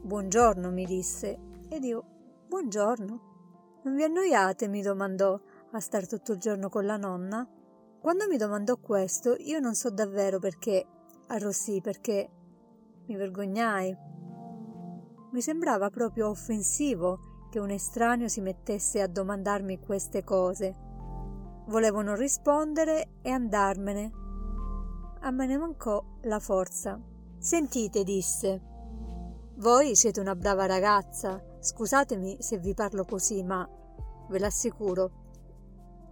Buongiorno, 0.01 0.71
mi 0.71 0.85
disse, 0.85 1.37
ed 1.67 1.83
io 1.83 2.03
buongiorno. 2.47 3.19
Non 3.83 3.95
vi 3.95 4.03
annoiate? 4.03 4.69
mi 4.69 4.81
domandò 4.81 5.39
a 5.71 5.79
star 5.81 6.07
tutto 6.07 6.31
il 6.31 6.39
giorno 6.39 6.69
con 6.69 6.85
la 6.85 6.95
nonna? 6.95 7.47
Quando 7.99 8.25
mi 8.27 8.37
domandò 8.37 8.77
questo, 8.77 9.35
io 9.37 9.59
non 9.59 9.75
so 9.75 9.91
davvero 9.91 10.39
perché 10.39 10.85
arrossì, 11.27 11.81
perché 11.81 12.29
mi 13.07 13.15
vergognai. 13.17 13.95
Mi 15.31 15.41
sembrava 15.41 15.89
proprio 15.89 16.29
offensivo 16.29 17.47
che 17.51 17.59
un 17.59 17.69
estraneo 17.69 18.29
si 18.29 18.39
mettesse 18.39 19.01
a 19.01 19.07
domandarmi 19.07 19.79
queste 19.79 20.23
cose. 20.23 20.75
Volevo 21.67 22.01
non 22.01 22.15
rispondere 22.15 23.15
e 23.21 23.29
andarmene. 23.29 24.11
A 25.19 25.29
me 25.29 25.45
ne 25.45 25.57
mancò 25.57 26.03
la 26.21 26.39
forza. 26.39 26.99
Sentite, 27.37 28.03
disse. 28.03 28.68
Voi 29.59 29.93
siete 29.93 30.21
una 30.21 30.35
brava 30.35 30.65
ragazza. 30.67 31.43
Scusatemi 31.59 32.37
se 32.39 32.59
vi 32.59 32.73
parlo 32.73 33.03
così, 33.03 33.43
ma 33.43 33.67
ve 34.29 34.39
l'assicuro, 34.39 35.11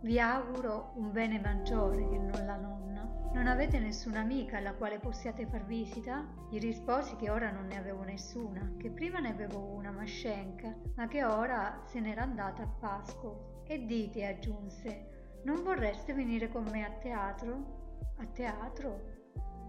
vi 0.02 0.20
auguro 0.20 0.92
un 0.96 1.14
bene 1.14 1.40
maggiore 1.40 2.10
che 2.10 2.18
non 2.18 2.46
la 2.46 2.58
nonna. 2.58 3.10
Non 3.34 3.48
avete 3.48 3.80
nessuna 3.80 4.20
amica 4.20 4.58
alla 4.58 4.74
quale 4.74 5.00
possiate 5.00 5.46
far 5.46 5.64
visita? 5.64 6.28
Gli 6.50 6.60
risposi 6.60 7.16
che 7.16 7.30
ora 7.30 7.50
non 7.50 7.68
ne 7.68 7.78
avevo 7.78 8.04
nessuna, 8.04 8.74
che 8.78 8.92
prima 8.92 9.20
ne 9.20 9.30
avevo 9.30 9.60
una 9.60 9.92
Mascenca, 9.92 10.76
ma 10.96 11.08
che 11.08 11.24
ora 11.24 11.84
se 11.86 12.02
n'era 12.02 12.24
andata 12.24 12.64
a 12.64 12.68
Pasco. 12.68 13.64
E 13.66 13.86
dite, 13.86 14.26
aggiunse, 14.26 15.40
non 15.46 15.64
vorreste 15.64 16.14
venire 16.14 16.50
con 16.50 16.66
me 16.70 16.84
a 16.84 16.92
teatro? 16.92 18.10
A 18.18 18.26
teatro? 18.26 19.00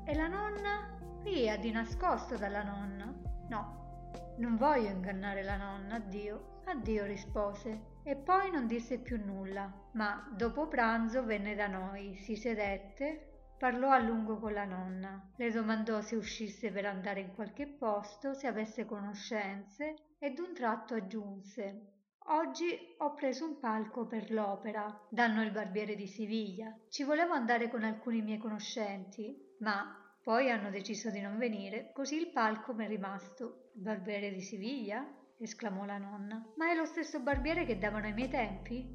E 0.04 0.14
la 0.16 0.26
nonna? 0.26 0.98
Via, 1.22 1.56
di 1.58 1.70
nascosto 1.70 2.36
dalla 2.36 2.64
nonna. 2.64 3.37
No, 3.48 4.34
non 4.38 4.56
voglio 4.56 4.88
ingannare 4.88 5.42
la 5.42 5.56
nonna, 5.56 5.96
addio. 5.96 6.56
Addio, 6.64 7.04
rispose 7.06 7.96
e 8.02 8.16
poi 8.16 8.50
non 8.50 8.66
disse 8.66 8.98
più 8.98 9.22
nulla, 9.24 9.72
ma 9.92 10.30
dopo 10.36 10.68
pranzo 10.68 11.24
venne 11.24 11.54
da 11.54 11.66
noi, 11.66 12.16
si 12.16 12.36
sedette, 12.36 13.52
parlò 13.58 13.90
a 13.90 13.98
lungo 13.98 14.38
con 14.38 14.52
la 14.52 14.64
nonna, 14.64 15.32
le 15.36 15.50
domandò 15.50 16.02
se 16.02 16.16
uscisse 16.16 16.70
per 16.70 16.84
andare 16.84 17.20
in 17.20 17.34
qualche 17.34 17.66
posto, 17.66 18.34
se 18.34 18.46
avesse 18.46 18.84
conoscenze 18.84 19.94
e 20.18 20.30
d'un 20.32 20.52
tratto 20.52 20.94
aggiunse 20.94 21.96
Oggi 22.30 22.94
ho 22.98 23.14
preso 23.14 23.46
un 23.46 23.58
palco 23.58 24.06
per 24.06 24.30
l'opera, 24.30 25.06
danno 25.08 25.42
il 25.42 25.50
barbiere 25.50 25.94
di 25.94 26.06
Siviglia. 26.06 26.76
Ci 26.90 27.02
volevo 27.02 27.32
andare 27.32 27.70
con 27.70 27.84
alcuni 27.84 28.20
miei 28.20 28.36
conoscenti, 28.36 29.34
ma 29.60 30.07
poi 30.22 30.50
hanno 30.50 30.70
deciso 30.70 31.10
di 31.10 31.20
non 31.20 31.38
venire, 31.38 31.90
così 31.92 32.16
il 32.16 32.28
palco 32.28 32.74
mi 32.74 32.84
è 32.84 32.88
rimasto. 32.88 33.70
Barbiere 33.72 34.32
di 34.32 34.40
Siviglia? 34.40 35.06
esclamò 35.38 35.84
la 35.84 35.98
nonna. 35.98 36.44
Ma 36.56 36.70
è 36.70 36.74
lo 36.74 36.84
stesso 36.84 37.20
barbiere 37.20 37.64
che 37.64 37.78
davano 37.78 38.06
ai 38.06 38.12
miei 38.12 38.28
tempi? 38.28 38.94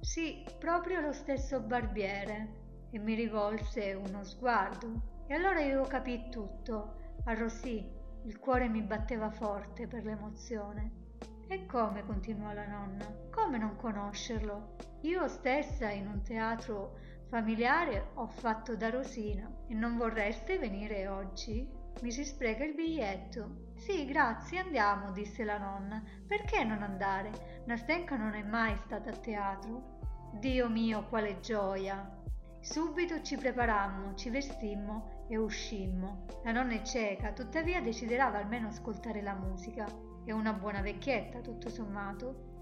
Sì, 0.00 0.44
proprio 0.58 1.00
lo 1.00 1.12
stesso 1.12 1.60
barbiere. 1.60 2.62
E 2.90 2.98
mi 2.98 3.14
rivolse 3.14 3.92
uno 3.92 4.24
sguardo. 4.24 5.24
E 5.26 5.34
allora 5.34 5.60
io 5.60 5.82
capii 5.82 6.28
tutto. 6.30 6.96
Arrossì, 7.24 7.90
il 8.24 8.38
cuore 8.38 8.68
mi 8.68 8.82
batteva 8.82 9.30
forte 9.30 9.86
per 9.86 10.04
l'emozione. 10.04 11.02
E 11.48 11.66
come? 11.66 12.04
continuò 12.04 12.52
la 12.52 12.66
nonna. 12.66 13.06
Come 13.30 13.58
non 13.58 13.76
conoscerlo? 13.76 14.76
Io 15.02 15.28
stessa 15.28 15.90
in 15.90 16.06
un 16.06 16.22
teatro 16.22 16.98
familiare 17.28 18.10
ho 18.14 18.26
fatto 18.26 18.76
da 18.76 18.90
Rosina 18.90 19.50
e 19.66 19.74
non 19.74 19.96
vorreste 19.96 20.58
venire 20.58 21.08
oggi? 21.08 21.68
Mi 22.00 22.10
si 22.10 22.24
spreca 22.24 22.64
il 22.64 22.74
biglietto. 22.74 23.72
Sì, 23.76 24.04
grazie, 24.04 24.58
andiamo, 24.58 25.12
disse 25.12 25.44
la 25.44 25.58
nonna. 25.58 26.02
Perché 26.26 26.64
non 26.64 26.82
andare? 26.82 27.62
Nastenka 27.66 28.16
non 28.16 28.34
è 28.34 28.42
mai 28.42 28.76
stata 28.76 29.10
a 29.10 29.16
teatro. 29.16 29.98
Dio 30.32 30.68
mio, 30.68 31.06
quale 31.08 31.40
gioia! 31.40 32.22
Subito 32.60 33.20
ci 33.20 33.36
preparammo, 33.36 34.14
ci 34.14 34.30
vestimmo 34.30 35.26
e 35.28 35.36
uscimmo. 35.36 36.24
La 36.44 36.52
nonna 36.52 36.72
è 36.72 36.82
cieca, 36.82 37.32
tuttavia 37.32 37.80
desiderava 37.80 38.38
almeno 38.38 38.68
ascoltare 38.68 39.22
la 39.22 39.34
musica. 39.34 39.86
È 40.24 40.32
una 40.32 40.52
buona 40.52 40.80
vecchietta, 40.80 41.40
tutto 41.40 41.68
sommato. 41.68 42.52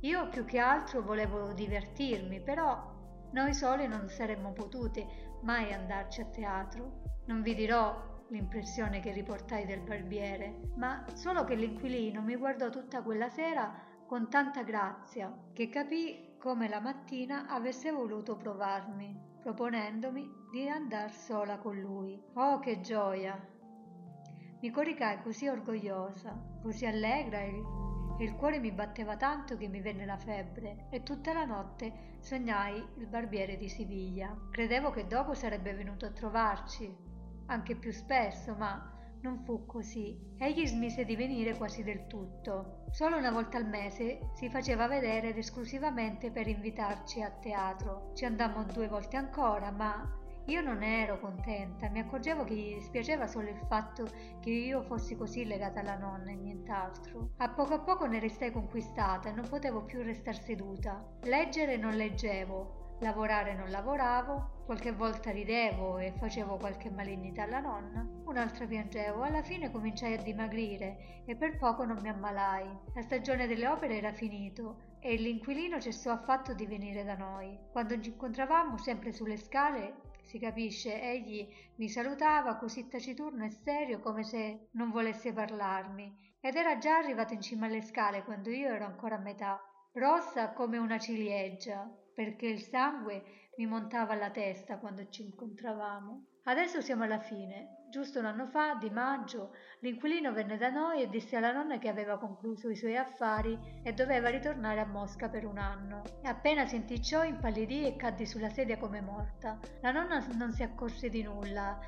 Io 0.00 0.28
più 0.30 0.44
che 0.44 0.58
altro 0.58 1.02
volevo 1.02 1.52
divertirmi, 1.52 2.40
però 2.40 2.91
noi 3.32 3.54
soli 3.54 3.86
non 3.86 4.08
saremmo 4.08 4.52
potute 4.52 5.38
mai 5.42 5.72
andarci 5.72 6.20
a 6.20 6.26
teatro. 6.26 7.00
Non 7.26 7.42
vi 7.42 7.54
dirò 7.54 8.24
l'impressione 8.28 9.00
che 9.00 9.12
riportai 9.12 9.66
del 9.66 9.80
barbiere, 9.80 10.72
ma 10.76 11.04
solo 11.14 11.44
che 11.44 11.54
l'inquilino 11.54 12.22
mi 12.22 12.36
guardò 12.36 12.70
tutta 12.70 13.02
quella 13.02 13.28
sera 13.28 13.72
con 14.06 14.28
tanta 14.28 14.62
grazia 14.62 15.34
che 15.52 15.68
capì 15.68 16.36
come 16.38 16.68
la 16.68 16.80
mattina 16.80 17.46
avesse 17.46 17.90
voluto 17.90 18.36
provarmi, 18.36 19.38
proponendomi 19.40 20.30
di 20.50 20.68
andar 20.68 21.12
sola 21.12 21.58
con 21.58 21.78
lui. 21.78 22.20
Oh, 22.34 22.58
che 22.58 22.80
gioia! 22.80 23.38
Mi 24.60 24.70
coricai 24.70 25.22
così 25.22 25.48
orgogliosa, 25.48 26.38
così 26.62 26.86
allegra 26.86 27.40
e 27.40 27.81
il 28.22 28.36
cuore 28.36 28.60
mi 28.60 28.70
batteva 28.70 29.16
tanto 29.16 29.56
che 29.56 29.66
mi 29.66 29.80
venne 29.80 30.06
la 30.06 30.16
febbre 30.16 30.86
e 30.90 31.02
tutta 31.02 31.32
la 31.32 31.44
notte 31.44 32.16
sognai 32.20 32.76
il 32.98 33.06
barbiere 33.08 33.56
di 33.56 33.68
Siviglia. 33.68 34.48
Credevo 34.50 34.90
che 34.90 35.08
dopo 35.08 35.34
sarebbe 35.34 35.74
venuto 35.74 36.06
a 36.06 36.12
trovarci, 36.12 36.94
anche 37.46 37.74
più 37.74 37.90
spesso, 37.90 38.54
ma 38.54 38.90
non 39.22 39.42
fu 39.44 39.66
così. 39.66 40.16
Egli 40.38 40.66
smise 40.66 41.04
di 41.04 41.16
venire 41.16 41.56
quasi 41.56 41.82
del 41.82 42.06
tutto. 42.06 42.84
Solo 42.90 43.16
una 43.16 43.32
volta 43.32 43.56
al 43.56 43.66
mese 43.66 44.30
si 44.34 44.48
faceva 44.48 44.86
vedere 44.86 45.30
ed 45.30 45.38
esclusivamente 45.38 46.30
per 46.30 46.46
invitarci 46.46 47.22
a 47.22 47.30
teatro. 47.30 48.12
Ci 48.14 48.24
andammo 48.24 48.64
due 48.64 48.86
volte 48.86 49.16
ancora, 49.16 49.70
ma 49.70 50.21
io 50.46 50.60
non 50.60 50.82
ero 50.82 51.18
contenta, 51.20 51.88
mi 51.88 52.00
accorgevo 52.00 52.44
che 52.44 52.54
gli 52.54 52.74
dispiaceva 52.74 53.26
solo 53.26 53.48
il 53.48 53.60
fatto 53.68 54.08
che 54.40 54.50
io 54.50 54.82
fossi 54.82 55.16
così 55.16 55.44
legata 55.44 55.80
alla 55.80 55.96
nonna 55.96 56.30
e 56.30 56.36
nient'altro. 56.36 57.30
A 57.38 57.48
poco 57.50 57.74
a 57.74 57.80
poco 57.80 58.06
ne 58.06 58.18
restai 58.18 58.50
conquistata 58.50 59.28
e 59.28 59.32
non 59.32 59.48
potevo 59.48 59.84
più 59.84 60.02
restar 60.02 60.36
seduta. 60.36 61.04
Leggere 61.22 61.76
non 61.76 61.94
leggevo, 61.94 62.82
Lavorare 63.02 63.54
non 63.54 63.68
lavoravo, 63.68 64.62
qualche 64.64 64.92
volta 64.92 65.32
ridevo 65.32 65.98
e 65.98 66.12
facevo 66.12 66.56
qualche 66.56 66.88
malignità 66.88 67.42
alla 67.42 67.58
nonna, 67.58 68.06
un'altra 68.26 68.64
piangevo, 68.64 69.22
alla 69.22 69.42
fine 69.42 69.72
cominciai 69.72 70.14
a 70.14 70.22
dimagrire 70.22 71.24
e 71.26 71.34
per 71.34 71.58
poco 71.58 71.84
non 71.84 71.98
mi 72.00 72.08
ammalai. 72.08 72.64
La 72.94 73.02
stagione 73.02 73.48
delle 73.48 73.66
opere 73.66 73.96
era 73.96 74.12
finito 74.12 74.96
e 75.00 75.16
l'inquilino 75.16 75.80
cessò 75.80 76.12
affatto 76.12 76.54
di 76.54 76.64
venire 76.64 77.02
da 77.02 77.16
noi. 77.16 77.58
Quando 77.72 77.98
ci 77.98 78.10
incontravamo 78.10 78.78
sempre 78.78 79.10
sulle 79.10 79.36
scale, 79.36 80.11
si 80.32 80.38
capisce, 80.38 80.98
egli 80.98 81.46
mi 81.76 81.90
salutava 81.90 82.56
così 82.56 82.88
taciturno 82.88 83.44
e 83.44 83.50
serio 83.50 84.00
come 84.00 84.24
se 84.24 84.68
non 84.72 84.90
volesse 84.90 85.30
parlarmi 85.30 86.36
ed 86.40 86.56
era 86.56 86.78
già 86.78 86.96
arrivato 86.96 87.34
in 87.34 87.42
cima 87.42 87.66
alle 87.66 87.82
scale 87.82 88.24
quando 88.24 88.48
io 88.48 88.68
ero 88.68 88.86
ancora 88.86 89.16
a 89.16 89.20
metà, 89.20 89.60
rossa 89.92 90.52
come 90.54 90.78
una 90.78 90.98
ciliegia 90.98 91.86
perché 92.14 92.46
il 92.46 92.62
sangue 92.62 93.50
mi 93.58 93.66
montava 93.66 94.14
alla 94.14 94.30
testa 94.30 94.78
quando 94.78 95.06
ci 95.10 95.22
incontravamo. 95.22 96.24
Adesso 96.44 96.80
siamo 96.80 97.02
alla 97.02 97.20
fine. 97.20 97.81
Giusto 97.92 98.20
un 98.20 98.24
anno 98.24 98.46
fa, 98.46 98.76
di 98.76 98.88
maggio, 98.88 99.54
l'inquilino 99.80 100.32
venne 100.32 100.56
da 100.56 100.70
noi 100.70 101.02
e 101.02 101.10
disse 101.10 101.36
alla 101.36 101.52
nonna 101.52 101.76
che 101.76 101.90
aveva 101.90 102.16
concluso 102.16 102.70
i 102.70 102.74
suoi 102.74 102.96
affari 102.96 103.58
e 103.82 103.92
doveva 103.92 104.30
ritornare 104.30 104.80
a 104.80 104.86
Mosca 104.86 105.28
per 105.28 105.44
un 105.44 105.58
anno. 105.58 106.00
Appena 106.22 106.64
sentì 106.64 107.02
ciò 107.02 107.22
impallidì 107.22 107.84
e 107.84 107.96
caddi 107.96 108.24
sulla 108.24 108.48
sedia 108.48 108.78
come 108.78 109.02
morta. 109.02 109.58
La 109.82 109.90
nonna 109.90 110.26
non 110.38 110.54
si 110.54 110.62
accorse 110.62 111.10
di 111.10 111.22
nulla 111.22 111.78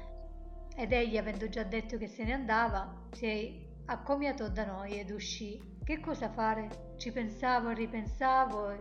ed 0.77 0.93
egli, 0.93 1.17
avendo 1.17 1.49
già 1.49 1.63
detto 1.63 1.97
che 1.97 2.09
se 2.09 2.23
ne 2.25 2.35
andava, 2.35 3.07
si 3.13 3.67
accomiatò 3.87 4.51
da 4.51 4.67
noi 4.67 4.99
ed 4.99 5.11
uscì. 5.11 5.59
Che 5.83 6.01
cosa 6.01 6.29
fare? 6.29 6.97
Ci 6.99 7.13
pensavo 7.13 7.71
e 7.71 7.75
ripensavo 7.75 8.73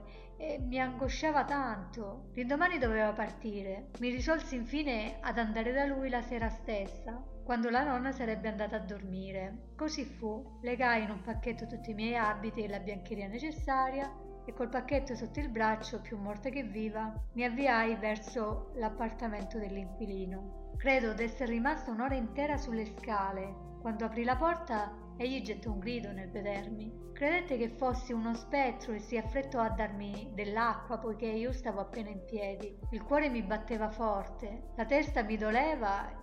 e 0.43 0.59
mi 0.59 0.77
angosciava 0.77 1.45
tanto. 1.45 2.29
L'indomani 2.33 2.77
doveva 2.77 3.13
partire. 3.13 3.91
Mi 3.99 4.09
risolsi 4.09 4.55
infine 4.55 5.17
ad 5.21 5.37
andare 5.37 5.71
da 5.71 5.85
lui 5.85 6.09
la 6.09 6.21
sera 6.21 6.49
stessa, 6.49 7.23
quando 7.45 7.69
la 7.69 7.83
nonna 7.83 8.11
sarebbe 8.11 8.49
andata 8.49 8.75
a 8.75 8.79
dormire. 8.79 9.69
Così 9.77 10.03
fu. 10.03 10.59
Legai 10.61 11.03
in 11.03 11.11
un 11.11 11.21
pacchetto 11.21 11.65
tutti 11.65 11.91
i 11.91 11.93
miei 11.93 12.17
abiti 12.17 12.61
e 12.61 12.67
la 12.67 12.79
biancheria 12.79 13.27
necessaria 13.27 14.11
e 14.45 14.53
col 14.53 14.67
pacchetto 14.67 15.15
sotto 15.15 15.39
il 15.39 15.49
braccio, 15.49 16.01
più 16.01 16.17
morta 16.17 16.49
che 16.49 16.63
viva, 16.63 17.13
mi 17.33 17.45
avviai 17.45 17.95
verso 17.95 18.73
l'appartamento 18.75 19.57
dell'inquilino. 19.57 20.71
Credo 20.75 21.13
d'essere 21.13 21.51
rimasta 21.51 21.91
un'ora 21.91 22.15
intera 22.15 22.57
sulle 22.57 22.85
scale. 22.85 23.71
Quando 23.79 24.03
aprì 24.03 24.25
la 24.25 24.35
porta 24.35 25.02
Egli 25.15 25.41
gettò 25.41 25.71
un 25.71 25.79
grido 25.79 26.11
nel 26.11 26.31
vedermi. 26.31 27.11
Credette 27.13 27.57
che 27.57 27.69
fossi 27.69 28.11
uno 28.11 28.33
spettro 28.33 28.93
e 28.93 28.99
si 28.99 29.15
affrettò 29.15 29.59
a 29.59 29.69
darmi 29.69 30.31
dell'acqua 30.33 30.97
poiché 30.97 31.27
io 31.27 31.51
stavo 31.51 31.79
appena 31.79 32.09
in 32.09 32.25
piedi. 32.25 32.75
Il 32.89 33.03
cuore 33.03 33.29
mi 33.29 33.43
batteva 33.43 33.89
forte, 33.89 34.71
la 34.75 34.85
testa 34.85 35.21
mi 35.21 35.37
doleva 35.37 36.21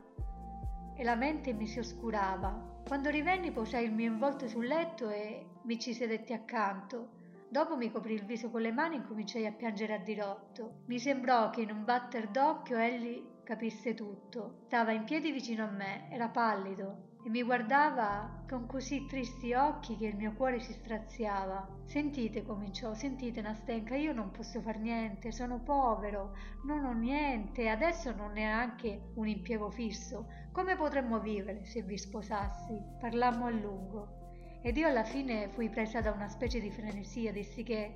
e 0.97 1.05
la 1.05 1.15
mente 1.15 1.53
mi 1.53 1.67
si 1.67 1.79
oscurava. 1.79 2.83
Quando 2.87 3.09
rivenni 3.09 3.53
posai 3.53 3.85
il 3.85 3.93
mio 3.93 4.11
involto 4.11 4.49
sul 4.49 4.67
letto 4.67 5.09
e 5.09 5.47
mi 5.63 5.79
ci 5.79 5.95
sedetti 5.95 6.33
accanto. 6.33 7.19
Dopo 7.49 7.77
mi 7.77 7.91
coprì 7.91 8.15
il 8.15 8.25
viso 8.25 8.51
con 8.51 8.61
le 8.61 8.73
mani 8.73 8.97
e 8.97 9.07
cominciai 9.07 9.47
a 9.47 9.53
piangere 9.53 9.95
a 9.95 9.99
dirotto. 9.99 10.83
Mi 10.87 10.99
sembrò 10.99 11.51
che 11.51 11.63
in 11.63 11.71
un 11.71 11.85
batter 11.85 12.29
d'occhio 12.29 12.77
egli 12.77 13.25
capisse 13.45 13.95
tutto. 13.95 14.63
Stava 14.67 14.91
in 14.93 15.05
piedi 15.05 15.31
vicino 15.31 15.65
a 15.65 15.71
me, 15.71 16.09
era 16.11 16.29
pallido, 16.29 17.10
e 17.23 17.29
mi 17.29 17.43
guardava 17.43 18.45
con 18.49 18.67
così 18.67 19.05
tristi 19.07 19.53
occhi 19.53 19.97
che 19.97 20.07
il 20.07 20.17
mio 20.17 20.33
cuore 20.33 20.59
si 20.59 20.73
straziava. 20.73 21.69
Sentite, 21.85 22.43
cominciò, 22.43 22.95
sentite 22.95 23.43
Nastenka, 23.43 23.95
io 23.95 24.13
non 24.13 24.31
posso 24.31 24.61
far 24.63 24.79
niente, 24.79 25.31
sono 25.31 25.59
povero, 25.59 26.35
non 26.65 26.85
ho 26.85 26.93
niente, 26.93 27.69
adesso 27.69 28.15
non 28.15 28.33
neanche 28.33 29.11
un 29.15 29.29
impiego 29.29 29.71
fisso. 29.71 30.27
Come 30.53 30.77
potremmo 30.77 31.21
vivere 31.21 31.65
se 31.67 31.83
vi 31.83 31.99
sposassi? 31.99 32.81
Parlammo 32.99 33.47
a 33.47 33.51
lungo. 33.51 34.19
Ed 34.63 34.77
io 34.77 34.89
alla 34.89 35.05
fine 35.05 35.49
fui 35.49 35.69
presa 35.69 36.01
da 36.01 36.13
una 36.13 36.29
specie 36.29 36.61
di 36.61 36.71
frenesia, 36.71 37.33
dissi 37.33 37.63
che 37.63 37.93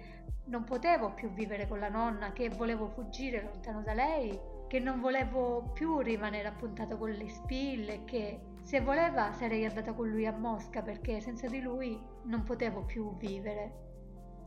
non 0.47 0.65
potevo 0.65 1.13
più 1.13 1.31
vivere 1.31 1.67
con 1.67 1.79
la 1.79 1.89
nonna, 1.89 2.33
che 2.33 2.51
volevo 2.51 2.89
fuggire 2.89 3.43
lontano 3.43 3.83
da 3.83 3.95
lei, 3.95 4.39
che 4.67 4.79
non 4.79 5.01
volevo 5.01 5.71
più 5.73 6.01
rimanere 6.01 6.49
appuntata 6.49 6.97
con 6.97 7.11
le 7.11 7.29
spille, 7.29 8.05
che 8.05 8.41
se 8.63 8.81
voleva 8.81 9.33
sarei 9.33 9.65
andata 9.65 9.93
con 9.93 10.09
lui 10.09 10.27
a 10.27 10.33
Mosca 10.33 10.83
perché 10.83 11.21
senza 11.21 11.47
di 11.49 11.61
lui 11.61 12.01
non 12.25 12.43
potevo 12.45 12.83
più 12.85 13.17
vivere. 13.17 13.83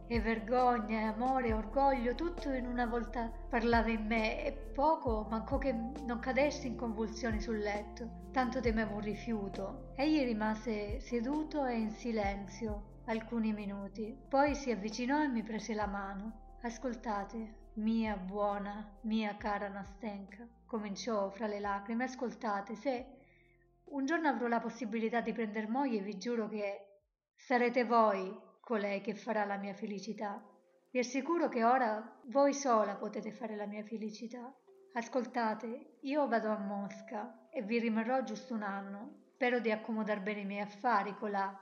E 0.09 0.21
vergogna, 0.21 0.99
e 0.99 1.03
amore, 1.03 1.49
e 1.49 1.53
orgoglio, 1.53 2.15
tutto 2.15 2.51
in 2.51 2.65
una 2.65 2.85
volta 2.85 3.29
parlava 3.49 3.89
in 3.89 4.05
me 4.05 4.45
e 4.45 4.53
poco 4.53 5.27
mancò 5.29 5.57
che 5.57 5.73
non 5.73 6.19
cadessi 6.19 6.67
in 6.67 6.77
convulsioni 6.77 7.41
sul 7.41 7.59
letto. 7.59 8.29
Tanto 8.31 8.61
temevo 8.61 8.95
un 8.95 9.01
rifiuto. 9.01 9.91
Egli 9.95 10.23
rimase 10.23 11.01
seduto 11.01 11.65
e 11.65 11.77
in 11.77 11.91
silenzio 11.91 13.01
alcuni 13.05 13.51
minuti. 13.51 14.17
Poi 14.27 14.55
si 14.55 14.71
avvicinò 14.71 15.21
e 15.21 15.27
mi 15.27 15.43
prese 15.43 15.73
la 15.73 15.87
mano. 15.87 16.55
Ascoltate, 16.61 17.66
mia 17.77 18.15
buona, 18.15 18.97
mia 19.01 19.35
cara 19.37 19.67
Nastenka, 19.67 20.47
cominciò 20.65 21.29
fra 21.29 21.47
le 21.47 21.59
lacrime, 21.59 22.05
ascoltate, 22.05 22.75
se 22.75 23.05
un 23.85 24.05
giorno 24.05 24.27
avrò 24.27 24.47
la 24.47 24.59
possibilità 24.59 25.21
di 25.21 25.31
prender 25.31 25.69
moglie 25.69 26.01
vi 26.01 26.17
giuro 26.17 26.47
che 26.47 27.01
sarete 27.35 27.85
voi 27.85 28.35
colei 28.59 29.01
che 29.01 29.13
farà 29.13 29.45
la 29.45 29.57
mia 29.57 29.73
felicità. 29.73 30.43
Vi 30.89 30.99
assicuro 30.99 31.47
che 31.47 31.63
ora 31.63 32.19
voi 32.25 32.53
sola 32.53 32.95
potete 32.95 33.31
fare 33.31 33.55
la 33.55 33.65
mia 33.65 33.83
felicità. 33.83 34.53
Ascoltate, 34.93 35.99
io 36.01 36.27
vado 36.27 36.49
a 36.49 36.57
Mosca 36.57 37.47
e 37.49 37.61
vi 37.61 37.79
rimarrò 37.79 38.23
giusto 38.23 38.55
un 38.55 38.63
anno. 38.63 39.25
Spero 39.33 39.59
di 39.59 39.71
accomodar 39.71 40.21
bene 40.21 40.41
i 40.41 40.45
miei 40.45 40.61
affari 40.61 41.15
colà. 41.15 41.55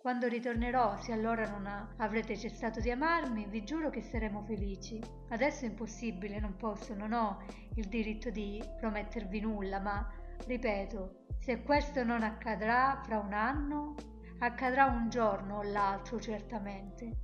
Quando 0.00 0.28
ritornerò, 0.28 0.96
se 0.96 1.12
allora 1.12 1.46
non 1.46 1.66
avrete 1.98 2.34
cessato 2.34 2.80
di 2.80 2.90
amarmi, 2.90 3.44
vi 3.44 3.64
giuro 3.64 3.90
che 3.90 4.00
saremo 4.00 4.42
felici. 4.44 4.98
Adesso 5.28 5.66
è 5.66 5.68
impossibile, 5.68 6.40
non 6.40 6.56
posso, 6.56 6.94
non 6.94 7.12
ho 7.12 7.42
il 7.74 7.86
diritto 7.86 8.30
di 8.30 8.64
promettervi 8.78 9.40
nulla, 9.40 9.78
ma 9.78 10.10
ripeto, 10.46 11.26
se 11.38 11.62
questo 11.62 12.02
non 12.02 12.22
accadrà 12.22 12.98
fra 13.04 13.18
un 13.18 13.34
anno, 13.34 13.94
accadrà 14.38 14.86
un 14.86 15.10
giorno 15.10 15.58
o 15.58 15.62
l'altro 15.64 16.18
certamente. 16.18 17.18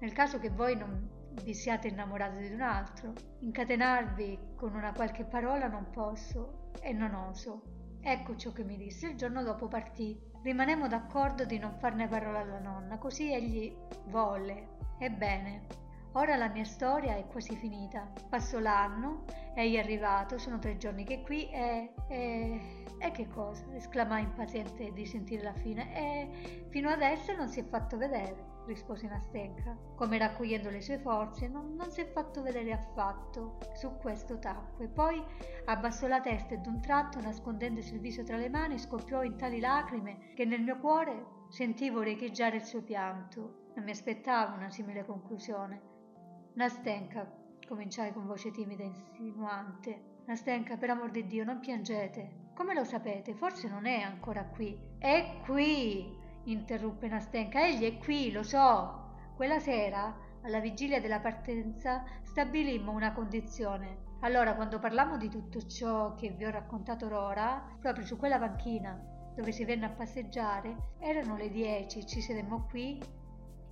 Nel 0.00 0.12
caso 0.12 0.40
che 0.40 0.50
voi 0.50 0.76
non 0.76 1.08
vi 1.44 1.54
siate 1.54 1.86
innamorati 1.86 2.48
di 2.48 2.52
un 2.52 2.62
altro, 2.62 3.12
incatenarvi 3.38 4.54
con 4.56 4.74
una 4.74 4.92
qualche 4.92 5.24
parola 5.24 5.68
non 5.68 5.88
posso 5.92 6.72
e 6.80 6.92
non 6.92 7.14
oso. 7.14 7.98
Ecco 8.00 8.34
ciò 8.34 8.50
che 8.50 8.64
mi 8.64 8.76
disse. 8.76 9.10
Il 9.10 9.16
giorno 9.16 9.44
dopo 9.44 9.68
partì. 9.68 10.30
Rimanemmo 10.42 10.88
d'accordo 10.88 11.44
di 11.44 11.58
non 11.58 11.76
farne 11.78 12.08
parola 12.08 12.40
alla 12.40 12.58
nonna, 12.58 12.98
così 12.98 13.32
egli 13.32 13.72
volle. 14.06 14.70
Ebbene, 14.98 15.62
ora 16.12 16.36
la 16.36 16.48
mia 16.48 16.64
storia 16.64 17.16
è 17.16 17.26
quasi 17.28 17.54
finita. 17.54 18.10
Passò 18.28 18.58
l'anno, 18.58 19.24
egli 19.54 19.76
è 19.76 19.78
arrivato, 19.78 20.38
sono 20.38 20.58
tre 20.58 20.76
giorni 20.76 21.04
che 21.04 21.22
qui 21.22 21.48
e... 21.48 21.94
e 22.08 22.81
e 23.02 23.10
che 23.10 23.28
cosa? 23.28 23.64
esclamai 23.74 24.22
impaziente 24.22 24.92
di 24.92 25.04
sentire 25.04 25.42
la 25.42 25.52
fine. 25.52 25.94
E 25.94 26.66
fino 26.70 26.88
adesso 26.88 27.34
non 27.34 27.48
si 27.48 27.60
è 27.60 27.64
fatto 27.64 27.96
vedere, 27.96 28.60
rispose 28.66 29.08
Nastenka, 29.08 29.76
come 29.96 30.18
raccogliendo 30.18 30.70
le 30.70 30.80
sue 30.80 30.98
forze, 30.98 31.48
non, 31.48 31.74
non, 31.74 31.90
si 31.90 32.00
è 32.00 32.06
fatto 32.06 32.42
vedere 32.42 32.72
affatto. 32.72 33.58
Su 33.74 33.96
questo 33.96 34.38
tacque. 34.38 34.86
Poi 34.86 35.22
abbassò 35.64 36.06
la 36.06 36.20
testa 36.20 36.54
e 36.54 36.58
d'un 36.58 36.80
tratto, 36.80 37.20
nascondendosi 37.20 37.94
il 37.94 38.00
viso 38.00 38.22
tra 38.22 38.36
le 38.36 38.48
mani, 38.48 38.78
scoppiò 38.78 39.22
in 39.24 39.36
tali 39.36 39.58
lacrime 39.58 40.32
che 40.34 40.44
nel 40.44 40.62
mio 40.62 40.78
cuore 40.78 41.40
sentivo 41.48 42.02
riecheggiare 42.02 42.56
il 42.56 42.64
suo 42.64 42.82
pianto. 42.82 43.70
Non 43.74 43.84
mi 43.84 43.90
aspettavo 43.90 44.56
una 44.56 44.70
simile 44.70 45.04
conclusione. 45.04 45.90
Nastenka, 46.54 47.26
cominciai 47.66 48.12
con 48.12 48.26
voce 48.26 48.50
timida 48.50 48.82
e 48.82 48.86
insinuante. 48.86 50.10
Nastenka, 50.26 50.76
per 50.76 50.90
amor 50.90 51.10
di 51.10 51.26
Dio, 51.26 51.42
non 51.42 51.58
piangete. 51.58 52.41
Come 52.54 52.74
lo 52.74 52.84
sapete? 52.84 53.32
Forse 53.34 53.66
non 53.66 53.86
è 53.86 54.00
ancora 54.00 54.44
qui. 54.44 54.78
È 54.98 55.40
qui! 55.44 56.20
interruppe 56.44 57.08
Nastenka. 57.08 57.66
Egli 57.66 57.84
è 57.84 57.98
qui, 57.98 58.30
lo 58.30 58.42
so. 58.42 59.10
Quella 59.34 59.58
sera, 59.58 60.14
alla 60.42 60.60
vigilia 60.60 61.00
della 61.00 61.20
partenza, 61.20 62.04
stabilimmo 62.22 62.92
una 62.92 63.12
condizione. 63.12 64.10
Allora, 64.20 64.54
quando 64.54 64.78
parlammo 64.78 65.16
di 65.16 65.30
tutto 65.30 65.66
ciò 65.66 66.14
che 66.14 66.30
vi 66.30 66.44
ho 66.44 66.50
raccontato 66.50 67.06
ora, 67.06 67.76
proprio 67.80 68.04
su 68.04 68.16
quella 68.16 68.38
panchina 68.38 69.00
dove 69.34 69.50
si 69.50 69.64
venne 69.64 69.86
a 69.86 69.90
passeggiare, 69.90 70.92
erano 70.98 71.36
le 71.36 71.48
dieci, 71.48 72.06
ci 72.06 72.20
sedemmo 72.20 72.66
qui. 72.68 73.00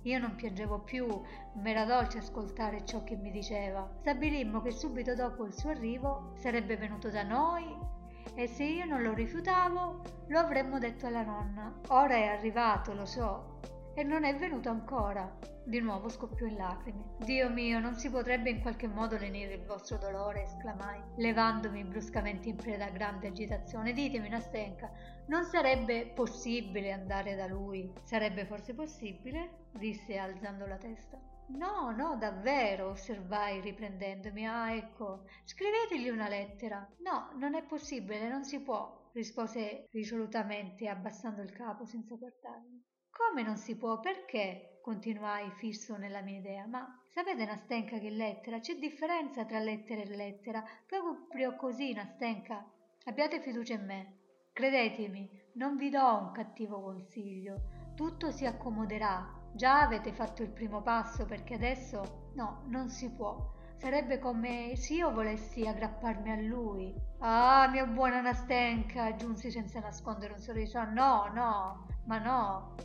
Io 0.03 0.17
non 0.17 0.33
piangevo 0.33 0.79
più, 0.79 1.05
m'era 1.53 1.85
dolce 1.85 2.17
ascoltare 2.17 2.83
ciò 2.83 3.03
che 3.03 3.15
mi 3.15 3.29
diceva. 3.29 3.87
Stabilimmo 3.99 4.59
che 4.61 4.71
subito 4.71 5.13
dopo 5.13 5.45
il 5.45 5.53
suo 5.53 5.69
arrivo 5.69 6.33
sarebbe 6.37 6.77
venuto 6.77 7.11
da 7.11 7.21
noi 7.21 7.99
e 8.35 8.47
se 8.47 8.63
io 8.63 8.85
non 8.85 9.01
lo 9.01 9.13
rifiutavo 9.13 10.01
lo 10.27 10.39
avremmo 10.39 10.79
detto 10.79 11.07
alla 11.07 11.23
nonna. 11.23 11.73
Ora 11.87 12.15
è 12.15 12.25
arrivato, 12.27 12.93
lo 12.93 13.05
so, 13.05 13.59
e 13.93 14.03
non 14.03 14.23
è 14.23 14.35
venuto 14.35 14.69
ancora. 14.69 15.29
Di 15.63 15.79
nuovo 15.79 16.09
scoppiò 16.09 16.45
in 16.45 16.55
lacrime. 16.55 17.03
Dio 17.19 17.49
mio, 17.49 17.79
non 17.79 17.95
si 17.95 18.09
potrebbe 18.09 18.49
in 18.49 18.61
qualche 18.61 18.87
modo 18.87 19.17
lenire 19.17 19.53
il 19.53 19.65
vostro 19.65 19.97
dolore, 19.97 20.43
esclamai, 20.43 20.99
levandomi 21.17 21.83
bruscamente 21.83 22.49
in 22.49 22.55
preda 22.55 22.85
a 22.85 22.89
grande 22.89 23.27
agitazione. 23.27 23.93
Ditemi, 23.93 24.29
Nastenka, 24.29 24.89
non 25.27 25.43
sarebbe 25.43 26.07
possibile 26.15 26.91
andare 26.91 27.35
da 27.35 27.45
lui? 27.45 27.91
Sarebbe 28.03 28.45
forse 28.45 28.73
possibile? 28.73 29.67
disse 29.71 30.17
alzando 30.17 30.65
la 30.65 30.77
testa. 30.77 31.30
No, 31.57 31.91
no, 31.91 32.17
davvero, 32.17 32.89
osservai 32.89 33.61
riprendendomi. 33.61 34.47
Ah, 34.47 34.73
ecco, 34.73 35.25
scrivetegli 35.43 36.09
una 36.09 36.27
lettera. 36.27 36.87
No, 36.99 37.31
non 37.37 37.55
è 37.55 37.63
possibile, 37.63 38.27
non 38.27 38.43
si 38.43 38.61
può, 38.61 39.09
rispose 39.13 39.87
risolutamente, 39.91 40.87
abbassando 40.87 41.41
il 41.41 41.51
capo 41.51 41.85
senza 41.85 42.15
guardarmi. 42.15 42.83
Come 43.09 43.43
non 43.43 43.57
si 43.57 43.75
può? 43.75 43.99
Perché? 43.99 44.79
continuai 44.81 45.51
fisso 45.51 45.95
nella 45.95 46.21
mia 46.21 46.39
idea. 46.39 46.65
Ma 46.65 47.01
Sapete 47.07 47.45
Nastenka 47.45 47.97
che 47.97 48.09
lettera? 48.09 48.59
C'è 48.59 48.75
differenza 48.75 49.43
tra 49.45 49.59
lettera 49.59 50.01
e 50.01 50.15
lettera. 50.15 50.63
Proprio 50.85 51.55
così, 51.57 51.93
Nastenka. 51.93 52.65
Abbiate 53.03 53.41
fiducia 53.41 53.73
in 53.73 53.85
me. 53.85 54.17
Credetemi, 54.53 55.29
non 55.55 55.75
vi 55.75 55.89
do 55.89 56.17
un 56.17 56.31
cattivo 56.31 56.81
consiglio. 56.81 57.61
Tutto 57.95 58.31
si 58.31 58.45
accomoderà. 58.45 59.40
Già 59.53 59.81
avete 59.81 60.13
fatto 60.13 60.43
il 60.43 60.49
primo 60.49 60.81
passo 60.81 61.25
perché 61.25 61.55
adesso 61.55 62.29
no, 62.35 62.63
non 62.67 62.89
si 62.89 63.09
può. 63.11 63.51
Sarebbe 63.75 64.19
come 64.19 64.75
se 64.75 64.93
io 64.93 65.11
volessi 65.11 65.67
aggrapparmi 65.67 66.31
a 66.31 66.35
lui. 66.35 66.93
Ah, 67.19 67.67
mia 67.71 67.85
buona 67.85 68.21
Nastenka, 68.21 69.05
aggiunsi 69.05 69.49
senza 69.49 69.79
nascondere 69.79 70.33
un 70.33 70.39
sorriso. 70.39 70.83
No, 70.83 71.29
no, 71.33 71.87
ma 72.05 72.17
no. 72.19 72.75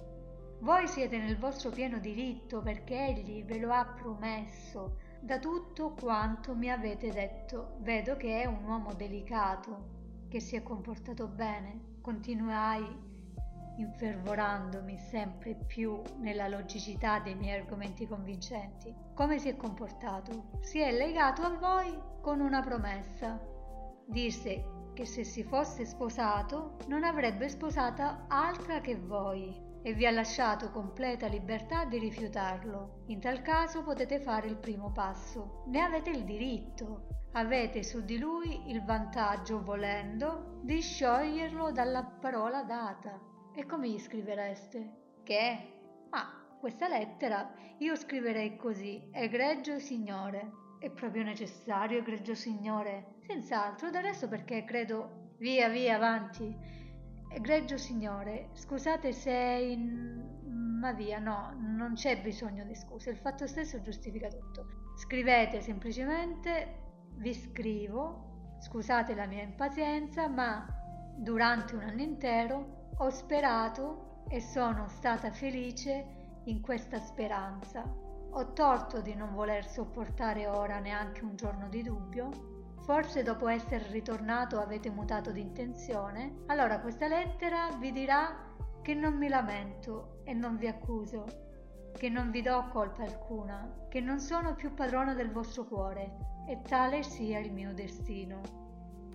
Voi 0.60 0.88
siete 0.88 1.18
nel 1.18 1.36
vostro 1.36 1.70
pieno 1.70 1.98
diritto 1.98 2.62
perché 2.62 3.08
egli 3.08 3.44
ve 3.44 3.58
lo 3.58 3.72
ha 3.72 3.84
promesso. 3.84 4.96
Da 5.20 5.38
tutto 5.38 5.92
quanto 5.92 6.54
mi 6.54 6.70
avete 6.70 7.10
detto, 7.10 7.76
vedo 7.80 8.16
che 8.16 8.42
è 8.42 8.46
un 8.46 8.64
uomo 8.64 8.94
delicato, 8.94 10.24
che 10.28 10.40
si 10.40 10.56
è 10.56 10.62
comportato 10.62 11.28
bene. 11.28 11.98
Continuai 12.00 13.05
infervorandomi 13.76 14.98
sempre 14.98 15.54
più 15.54 16.00
nella 16.18 16.48
logicità 16.48 17.18
dei 17.20 17.34
miei 17.34 17.60
argomenti 17.60 18.06
convincenti. 18.06 18.94
Come 19.14 19.38
si 19.38 19.48
è 19.48 19.56
comportato? 19.56 20.50
Si 20.60 20.78
è 20.80 20.92
legato 20.92 21.42
a 21.42 21.56
voi 21.56 21.98
con 22.20 22.40
una 22.40 22.60
promessa. 22.62 23.40
Disse 24.06 24.90
che 24.94 25.04
se 25.04 25.24
si 25.24 25.42
fosse 25.42 25.84
sposato 25.84 26.76
non 26.88 27.04
avrebbe 27.04 27.48
sposata 27.48 28.24
altra 28.28 28.80
che 28.80 28.96
voi 28.96 29.64
e 29.82 29.92
vi 29.92 30.06
ha 30.06 30.10
lasciato 30.10 30.70
completa 30.70 31.28
libertà 31.28 31.84
di 31.84 31.98
rifiutarlo. 31.98 33.02
In 33.06 33.20
tal 33.20 33.40
caso 33.42 33.82
potete 33.84 34.18
fare 34.18 34.48
il 34.48 34.56
primo 34.56 34.90
passo. 34.90 35.62
Ne 35.66 35.80
avete 35.80 36.10
il 36.10 36.24
diritto. 36.24 37.06
Avete 37.32 37.82
su 37.82 38.02
di 38.02 38.18
lui 38.18 38.70
il 38.70 38.82
vantaggio, 38.82 39.62
volendo, 39.62 40.58
di 40.62 40.80
scioglierlo 40.80 41.70
dalla 41.70 42.02
parola 42.02 42.62
data. 42.64 43.34
E 43.58 43.64
come 43.64 43.88
gli 43.88 43.98
scrivereste? 43.98 45.20
Che? 45.22 45.58
Ma 46.10 46.46
questa 46.60 46.88
lettera 46.88 47.50
io 47.78 47.96
scriverei 47.96 48.54
così, 48.54 49.08
egregio 49.10 49.78
signore. 49.78 50.52
È 50.78 50.90
proprio 50.90 51.22
necessario, 51.22 52.00
egregio 52.00 52.34
signore? 52.34 53.14
Senz'altro, 53.26 53.88
del 53.88 54.02
resto 54.02 54.28
perché 54.28 54.64
credo... 54.64 55.32
Via, 55.38 55.70
via, 55.70 55.96
avanti. 55.96 56.54
Egregio 57.30 57.78
signore, 57.78 58.50
scusate 58.52 59.12
se 59.12 59.32
in... 59.32 60.78
ma 60.78 60.92
via, 60.92 61.18
no, 61.18 61.54
non 61.58 61.94
c'è 61.94 62.20
bisogno 62.20 62.62
di 62.64 62.74
scuse, 62.74 63.08
il 63.08 63.16
fatto 63.16 63.46
stesso 63.46 63.80
giustifica 63.80 64.28
tutto. 64.28 64.66
Scrivete 64.96 65.62
semplicemente, 65.62 66.74
vi 67.16 67.32
scrivo, 67.32 68.56
scusate 68.60 69.14
la 69.14 69.26
mia 69.26 69.42
impazienza, 69.42 70.28
ma 70.28 70.66
durante 71.16 71.74
un 71.74 71.82
anno 71.82 72.02
intero 72.02 72.84
ho 72.98 73.10
sperato 73.10 74.24
e 74.28 74.40
sono 74.40 74.88
stata 74.88 75.30
felice 75.30 76.40
in 76.44 76.60
questa 76.60 76.98
speranza. 76.98 77.82
Ho 78.30 78.52
torto 78.52 79.00
di 79.00 79.14
non 79.14 79.34
voler 79.34 79.66
sopportare 79.66 80.46
ora 80.46 80.78
neanche 80.78 81.24
un 81.24 81.36
giorno 81.36 81.68
di 81.68 81.82
dubbio, 81.82 82.54
Forse 82.86 83.24
dopo 83.24 83.48
essere 83.48 83.84
ritornato 83.90 84.60
avete 84.60 84.90
mutato 84.90 85.32
di 85.32 85.40
intenzione? 85.40 86.44
Allora 86.46 86.78
questa 86.78 87.08
lettera 87.08 87.68
vi 87.80 87.90
dirà 87.90 88.54
che 88.80 88.94
non 88.94 89.14
mi 89.14 89.26
lamento 89.26 90.20
e 90.22 90.32
non 90.32 90.56
vi 90.56 90.68
accuso, 90.68 91.24
che 91.98 92.08
non 92.08 92.30
vi 92.30 92.42
do 92.42 92.68
colpa 92.68 93.02
alcuna, 93.02 93.86
che 93.88 93.98
non 93.98 94.20
sono 94.20 94.54
più 94.54 94.72
padrona 94.72 95.14
del 95.14 95.32
vostro 95.32 95.64
cuore 95.64 96.44
e 96.46 96.62
tale 96.62 97.02
sia 97.02 97.40
il 97.40 97.52
mio 97.52 97.74
destino. 97.74 98.40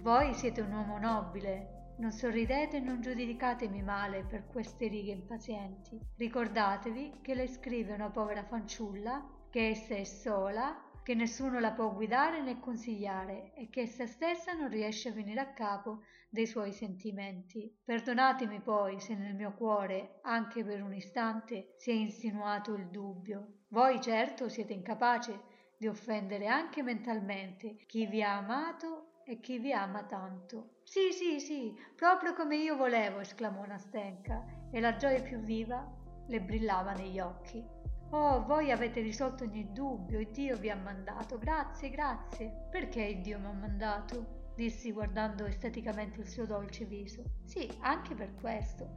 Voi 0.02 0.34
siete 0.34 0.60
un 0.60 0.74
uomo 0.74 0.98
nobile, 0.98 1.81
non 1.98 2.12
sorridete 2.12 2.78
e 2.78 2.80
non 2.80 3.02
giudicatemi 3.02 3.82
male 3.82 4.24
per 4.24 4.48
queste 4.48 4.88
righe 4.88 5.12
impazienti. 5.12 6.00
Ricordatevi 6.18 7.20
che 7.22 7.36
le 7.36 7.48
scrive 7.48 7.94
una 7.94 8.10
povera 8.10 8.44
fanciulla, 8.44 9.24
che 9.50 9.70
essa 9.70 9.96
è 9.96 10.04
sola 10.04 10.90
che 11.04 11.16
nessuno 11.16 11.60
la 11.60 11.72
può 11.72 11.92
guidare 11.92 12.42
né 12.42 12.60
consigliare 12.60 13.54
e 13.56 13.70
che 13.70 13.82
essa 13.82 14.06
stessa 14.06 14.54
non 14.54 14.70
riesce 14.70 15.10
a 15.10 15.14
venire 15.14 15.40
a 15.40 15.52
capo 15.52 16.04
dei 16.30 16.46
suoi 16.46 16.72
sentimenti. 16.72 17.76
Perdonatemi 17.84 18.62
poi 18.62 19.00
se 19.00 19.16
nel 19.16 19.36
mio 19.36 19.54
cuore, 19.54 20.20
anche 20.22 20.64
per 20.64 20.82
un 20.82 20.94
istante, 20.94 21.74
si 21.78 21.90
è 21.90 21.94
insinuato 21.94 22.76
il 22.76 22.88
dubbio. 22.88 23.64
Voi 23.70 24.00
certo 24.00 24.48
siete 24.48 24.74
incapace 24.74 25.50
di 25.78 25.88
offendere 25.88 26.48
anche 26.48 26.84
mentalmente 26.84 27.78
chi 27.88 28.06
vi 28.06 28.22
ha 28.22 28.38
amato 28.38 29.11
e 29.26 29.40
chi 29.40 29.60
vi 29.60 29.74
ama 29.74 30.04
tanto. 30.04 30.80
Sì, 30.84 31.12
sì, 31.12 31.40
sì, 31.40 31.74
proprio 31.96 32.34
come 32.34 32.58
io 32.58 32.76
volevo, 32.76 33.20
esclamò 33.20 33.66
Nastenka, 33.66 34.44
e 34.72 34.80
la 34.80 34.96
gioia 34.96 35.22
più 35.22 35.40
viva 35.40 35.86
le 36.28 36.42
brillava 36.42 36.94
negli 36.94 37.20
occhi. 37.20 37.64
Oh, 38.12 38.44
voi 38.46 38.72
avete 38.72 39.02
risolto 39.02 39.46
ogni 39.46 39.72
dubbio 39.72 40.20
e 40.20 40.30
Dio 40.32 40.58
vi 40.58 40.70
ha 40.70 40.76
mandato. 40.76 41.38
Grazie, 41.38 41.90
grazie. 41.90 42.68
Perché 42.70 43.22
Dio 43.22 43.40
mi 43.40 43.46
ha 43.46 43.54
mandato? 43.54 44.40
dissi 44.56 44.92
guardando 44.92 45.46
esteticamente 45.46 46.20
il 46.20 46.28
suo 46.28 46.46
dolce 46.46 46.86
viso. 46.86 47.24
Sì, 47.46 47.70
anche 47.80 48.14
per 48.14 48.36
questo. 48.36 48.88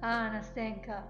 Ah, 0.00 0.28
Nastenka, 0.28 1.06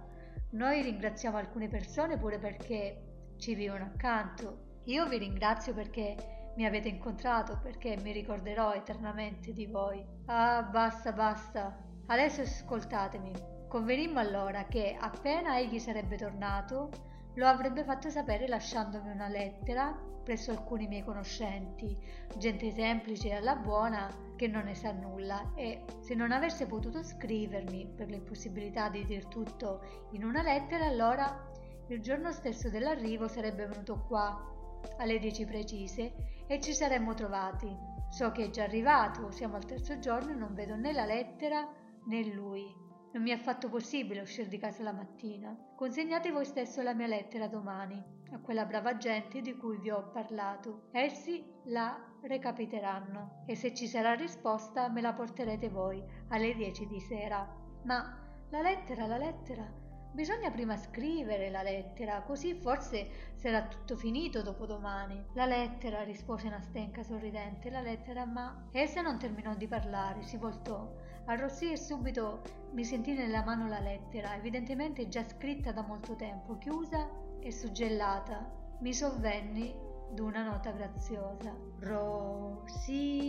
noi 0.51 0.83
ringraziamo 0.83 1.37
alcune 1.37 1.69
persone 1.69 2.19
pure 2.19 2.39
perché 2.39 3.35
ci 3.39 3.55
vivono 3.55 3.85
accanto. 3.85 4.81
Io 4.85 5.09
vi 5.09 5.19
ringrazio 5.19 5.75
perché 5.75 6.44
mi 6.57 6.67
avete 6.67 6.89
incontrato, 6.89 7.59
perché 7.63 7.97
mi 8.03 8.13
ricorderò 8.13 8.73
eternamente 8.73 9.53
di 9.53 9.67
voi. 9.67 10.05
Ah, 10.27 10.63
basta, 10.63 11.13
basta. 11.13 11.77
Adesso 12.07 12.43
ascoltatemi. 12.43 13.33
Convenimmo 13.69 14.21
allora 14.21 14.65
che 14.65 14.97
appena 14.99 15.59
egli 15.59 15.79
sarebbe 15.79 16.17
tornato, 16.17 16.91
lo 17.35 17.47
avrebbe 17.47 17.83
fatto 17.83 18.09
sapere 18.09 18.47
lasciandomi 18.47 19.11
una 19.11 19.29
lettera 19.29 19.93
presso 20.23 20.53
alcuni 20.53 20.87
miei 20.87 21.05
conoscenti, 21.05 21.97
gente 22.39 22.71
semplice 22.71 23.29
e 23.29 23.35
alla 23.35 23.57
buona 23.57 24.09
che 24.37 24.49
non 24.49 24.65
ne 24.65 24.75
sa 24.75 24.93
nulla 24.93 25.53
e 25.55 25.85
se 26.01 26.15
non 26.15 26.33
avesse 26.33 26.67
potuto 26.67 27.03
scrivermi 27.03 27.93
per 27.95 28.09
l'impossibilità 28.09 28.89
di 28.89 29.05
dir 29.05 29.27
tutto 29.27 29.83
in 30.13 30.25
una 30.25 30.43
lettera, 30.43 30.87
allora 30.87 31.53
il 31.89 32.01
giorno 32.01 32.33
stesso 32.33 32.71
dell'arrivo 32.71 33.29
sarebbe 33.29 33.67
venuto 33.67 34.05
qua 34.07 34.53
alle 34.99 35.19
dieci 35.19 35.45
precise 35.45 36.34
e 36.47 36.61
ci 36.61 36.73
saremmo 36.73 37.15
trovati. 37.15 37.75
So 38.09 38.31
che 38.31 38.45
è 38.45 38.51
già 38.51 38.65
arrivato, 38.65 39.31
siamo 39.31 39.57
al 39.57 39.65
terzo 39.65 39.99
giorno 39.99 40.33
e 40.33 40.37
non 40.37 40.55
vedo 40.55 40.77
né 40.77 40.93
la 40.93 41.05
lettera 41.05 41.69
né 42.07 42.25
lui. 42.33 42.65
Non 43.13 43.23
mi 43.23 43.31
è 43.31 43.35
affatto 43.35 43.69
possibile 43.69 44.21
uscire 44.21 44.49
di 44.49 44.59
casa 44.59 44.83
la 44.83 44.93
mattina. 44.93 45.57
Consegnate 45.77 46.31
voi 46.31 46.45
stesso 46.45 46.83
la 46.83 46.95
mia 46.95 47.07
lettera 47.07 47.47
domani 47.49 48.03
a 48.33 48.41
quella 48.41 48.65
brava 48.65 48.97
gente 48.97 49.41
di 49.41 49.57
cui 49.57 49.79
vi 49.79 49.91
ho 49.91 50.11
parlato. 50.11 50.89
Essi 50.91 51.45
la 51.67 51.97
recapiteranno 52.23 53.45
e 53.47 53.55
se 53.55 53.73
ci 53.75 53.87
sarà 53.87 54.15
risposta 54.15 54.89
me 54.89 55.01
la 55.01 55.13
porterete 55.13 55.69
voi 55.69 56.03
alle 56.29 56.55
dieci 56.55 56.87
di 56.87 57.01
sera. 57.01 57.49
Ma 57.85 58.19
la 58.51 58.61
lettera, 58.61 59.07
la 59.07 59.19
lettera. 59.19 59.84
Bisogna 60.15 60.53
prima 60.53 60.77
scrivere 60.77 61.51
la 61.51 61.63
lettera, 61.63 62.23
così 62.23 62.55
forse 62.55 63.33
sarà 63.35 63.67
tutto 63.67 63.97
finito 63.97 64.43
dopodomani. 64.43 65.21
La 65.35 65.45
lettera, 65.45 66.05
rispose 66.05 66.49
Nastenka 66.49 67.03
sorridente, 67.03 67.69
la 67.69 67.81
lettera, 67.81 68.25
ma 68.25 68.69
essa 68.71 69.01
non 69.01 69.19
terminò 69.19 69.57
di 69.57 69.67
parlare, 69.67 70.23
si 70.23 70.37
voltò 70.37 70.89
Arrossì 71.27 71.73
e 71.73 71.77
subito 71.79 72.43
mi 72.73 72.85
sentì 72.85 73.15
nella 73.15 73.43
mano 73.43 73.67
la 73.67 73.81
lettera, 73.81 74.37
evidentemente 74.37 75.09
già 75.09 75.25
scritta 75.25 75.73
da 75.73 75.83
molto 75.83 76.15
tempo, 76.15 76.59
chiusa 76.59 77.09
e 77.41 77.51
suggellata. 77.51 78.77
Mi 78.81 78.93
sovvenni 78.93 79.75
d'una 80.15 80.43
nota 80.45 80.71
graziosa. 80.71 81.55
Rosina, 81.81 83.27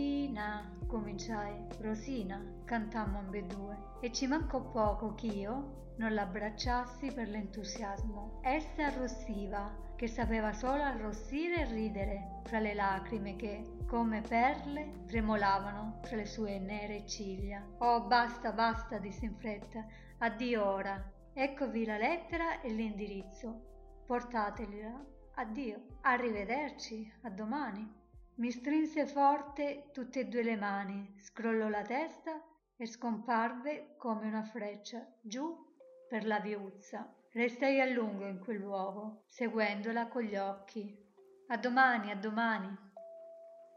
cominciai. 0.86 1.66
Rosina, 1.80 2.40
cantammo 2.64 3.18
ambedue. 3.18 3.76
E 4.00 4.12
ci 4.12 4.26
mancò 4.26 4.62
poco 4.70 5.14
ch'io 5.14 5.84
non 5.96 6.14
l'abbracciassi 6.14 7.12
per 7.12 7.28
l'entusiasmo. 7.28 8.40
Essa 8.42 8.86
arrossiva, 8.86 9.84
che 9.96 10.08
sapeva 10.08 10.52
solo 10.52 10.82
arrossire 10.82 11.62
e 11.62 11.64
ridere 11.72 12.40
fra 12.44 12.58
le 12.58 12.74
lacrime 12.74 13.34
che, 13.36 13.78
come 13.86 14.20
perle 14.20 15.04
tremolavano 15.06 16.00
tra 16.02 16.16
le 16.16 16.26
sue 16.26 16.58
nere 16.58 17.06
ciglia. 17.06 17.64
Oh, 17.78 18.02
basta, 18.02 18.52
basta, 18.52 18.98
disse 18.98 19.24
in 19.24 19.36
fretta. 19.36 19.86
Addio 20.18 20.64
ora. 20.64 21.12
Eccovi 21.32 21.84
la 21.84 21.96
lettera 21.96 22.60
e 22.60 22.70
l'indirizzo. 22.70 24.02
Portatela. 24.06 25.15
Addio. 25.38 25.98
Arrivederci. 26.00 27.12
A 27.24 27.28
domani. 27.28 27.86
Mi 28.36 28.50
strinse 28.50 29.04
forte 29.04 29.90
tutte 29.92 30.20
e 30.20 30.24
due 30.28 30.42
le 30.42 30.56
mani, 30.56 31.14
scrollò 31.18 31.68
la 31.68 31.82
testa 31.82 32.42
e 32.74 32.86
scomparve 32.86 33.96
come 33.98 34.28
una 34.28 34.44
freccia 34.44 35.06
giù 35.20 35.54
per 36.08 36.24
la 36.24 36.40
viuzza. 36.40 37.14
Restai 37.32 37.82
a 37.82 37.84
lungo 37.84 38.24
in 38.26 38.38
quel 38.38 38.60
luogo, 38.60 39.24
seguendola 39.26 40.08
con 40.08 40.22
gli 40.22 40.36
occhi. 40.36 40.96
A 41.48 41.58
domani, 41.58 42.10
a 42.10 42.16
domani, 42.16 42.74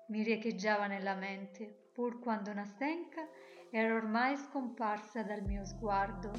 mi 0.10 0.24
riecheggiava 0.24 0.88
nella 0.88 1.16
mente, 1.16 1.90
pur 1.94 2.20
quando 2.20 2.54
Nastenka 2.54 3.28
era 3.70 3.96
ormai 3.96 4.38
scomparsa 4.38 5.24
dal 5.24 5.44
mio 5.44 5.66
sguardo. 5.66 6.32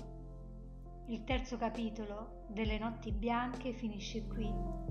Il 1.08 1.24
terzo 1.24 1.58
capitolo 1.58 2.46
delle 2.48 2.78
Notti 2.78 3.12
Bianche 3.12 3.74
finisce 3.74 4.26
qui. 4.26 4.89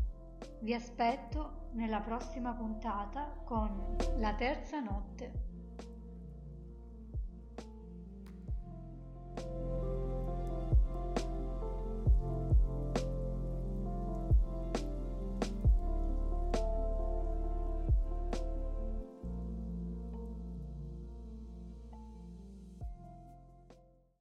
Vi 0.61 0.73
aspetto 0.73 1.69
nella 1.73 2.01
prossima 2.01 2.53
puntata 2.53 3.33
con 3.43 3.95
La 4.17 4.33
terza 4.35 4.79
notte. 4.79 5.47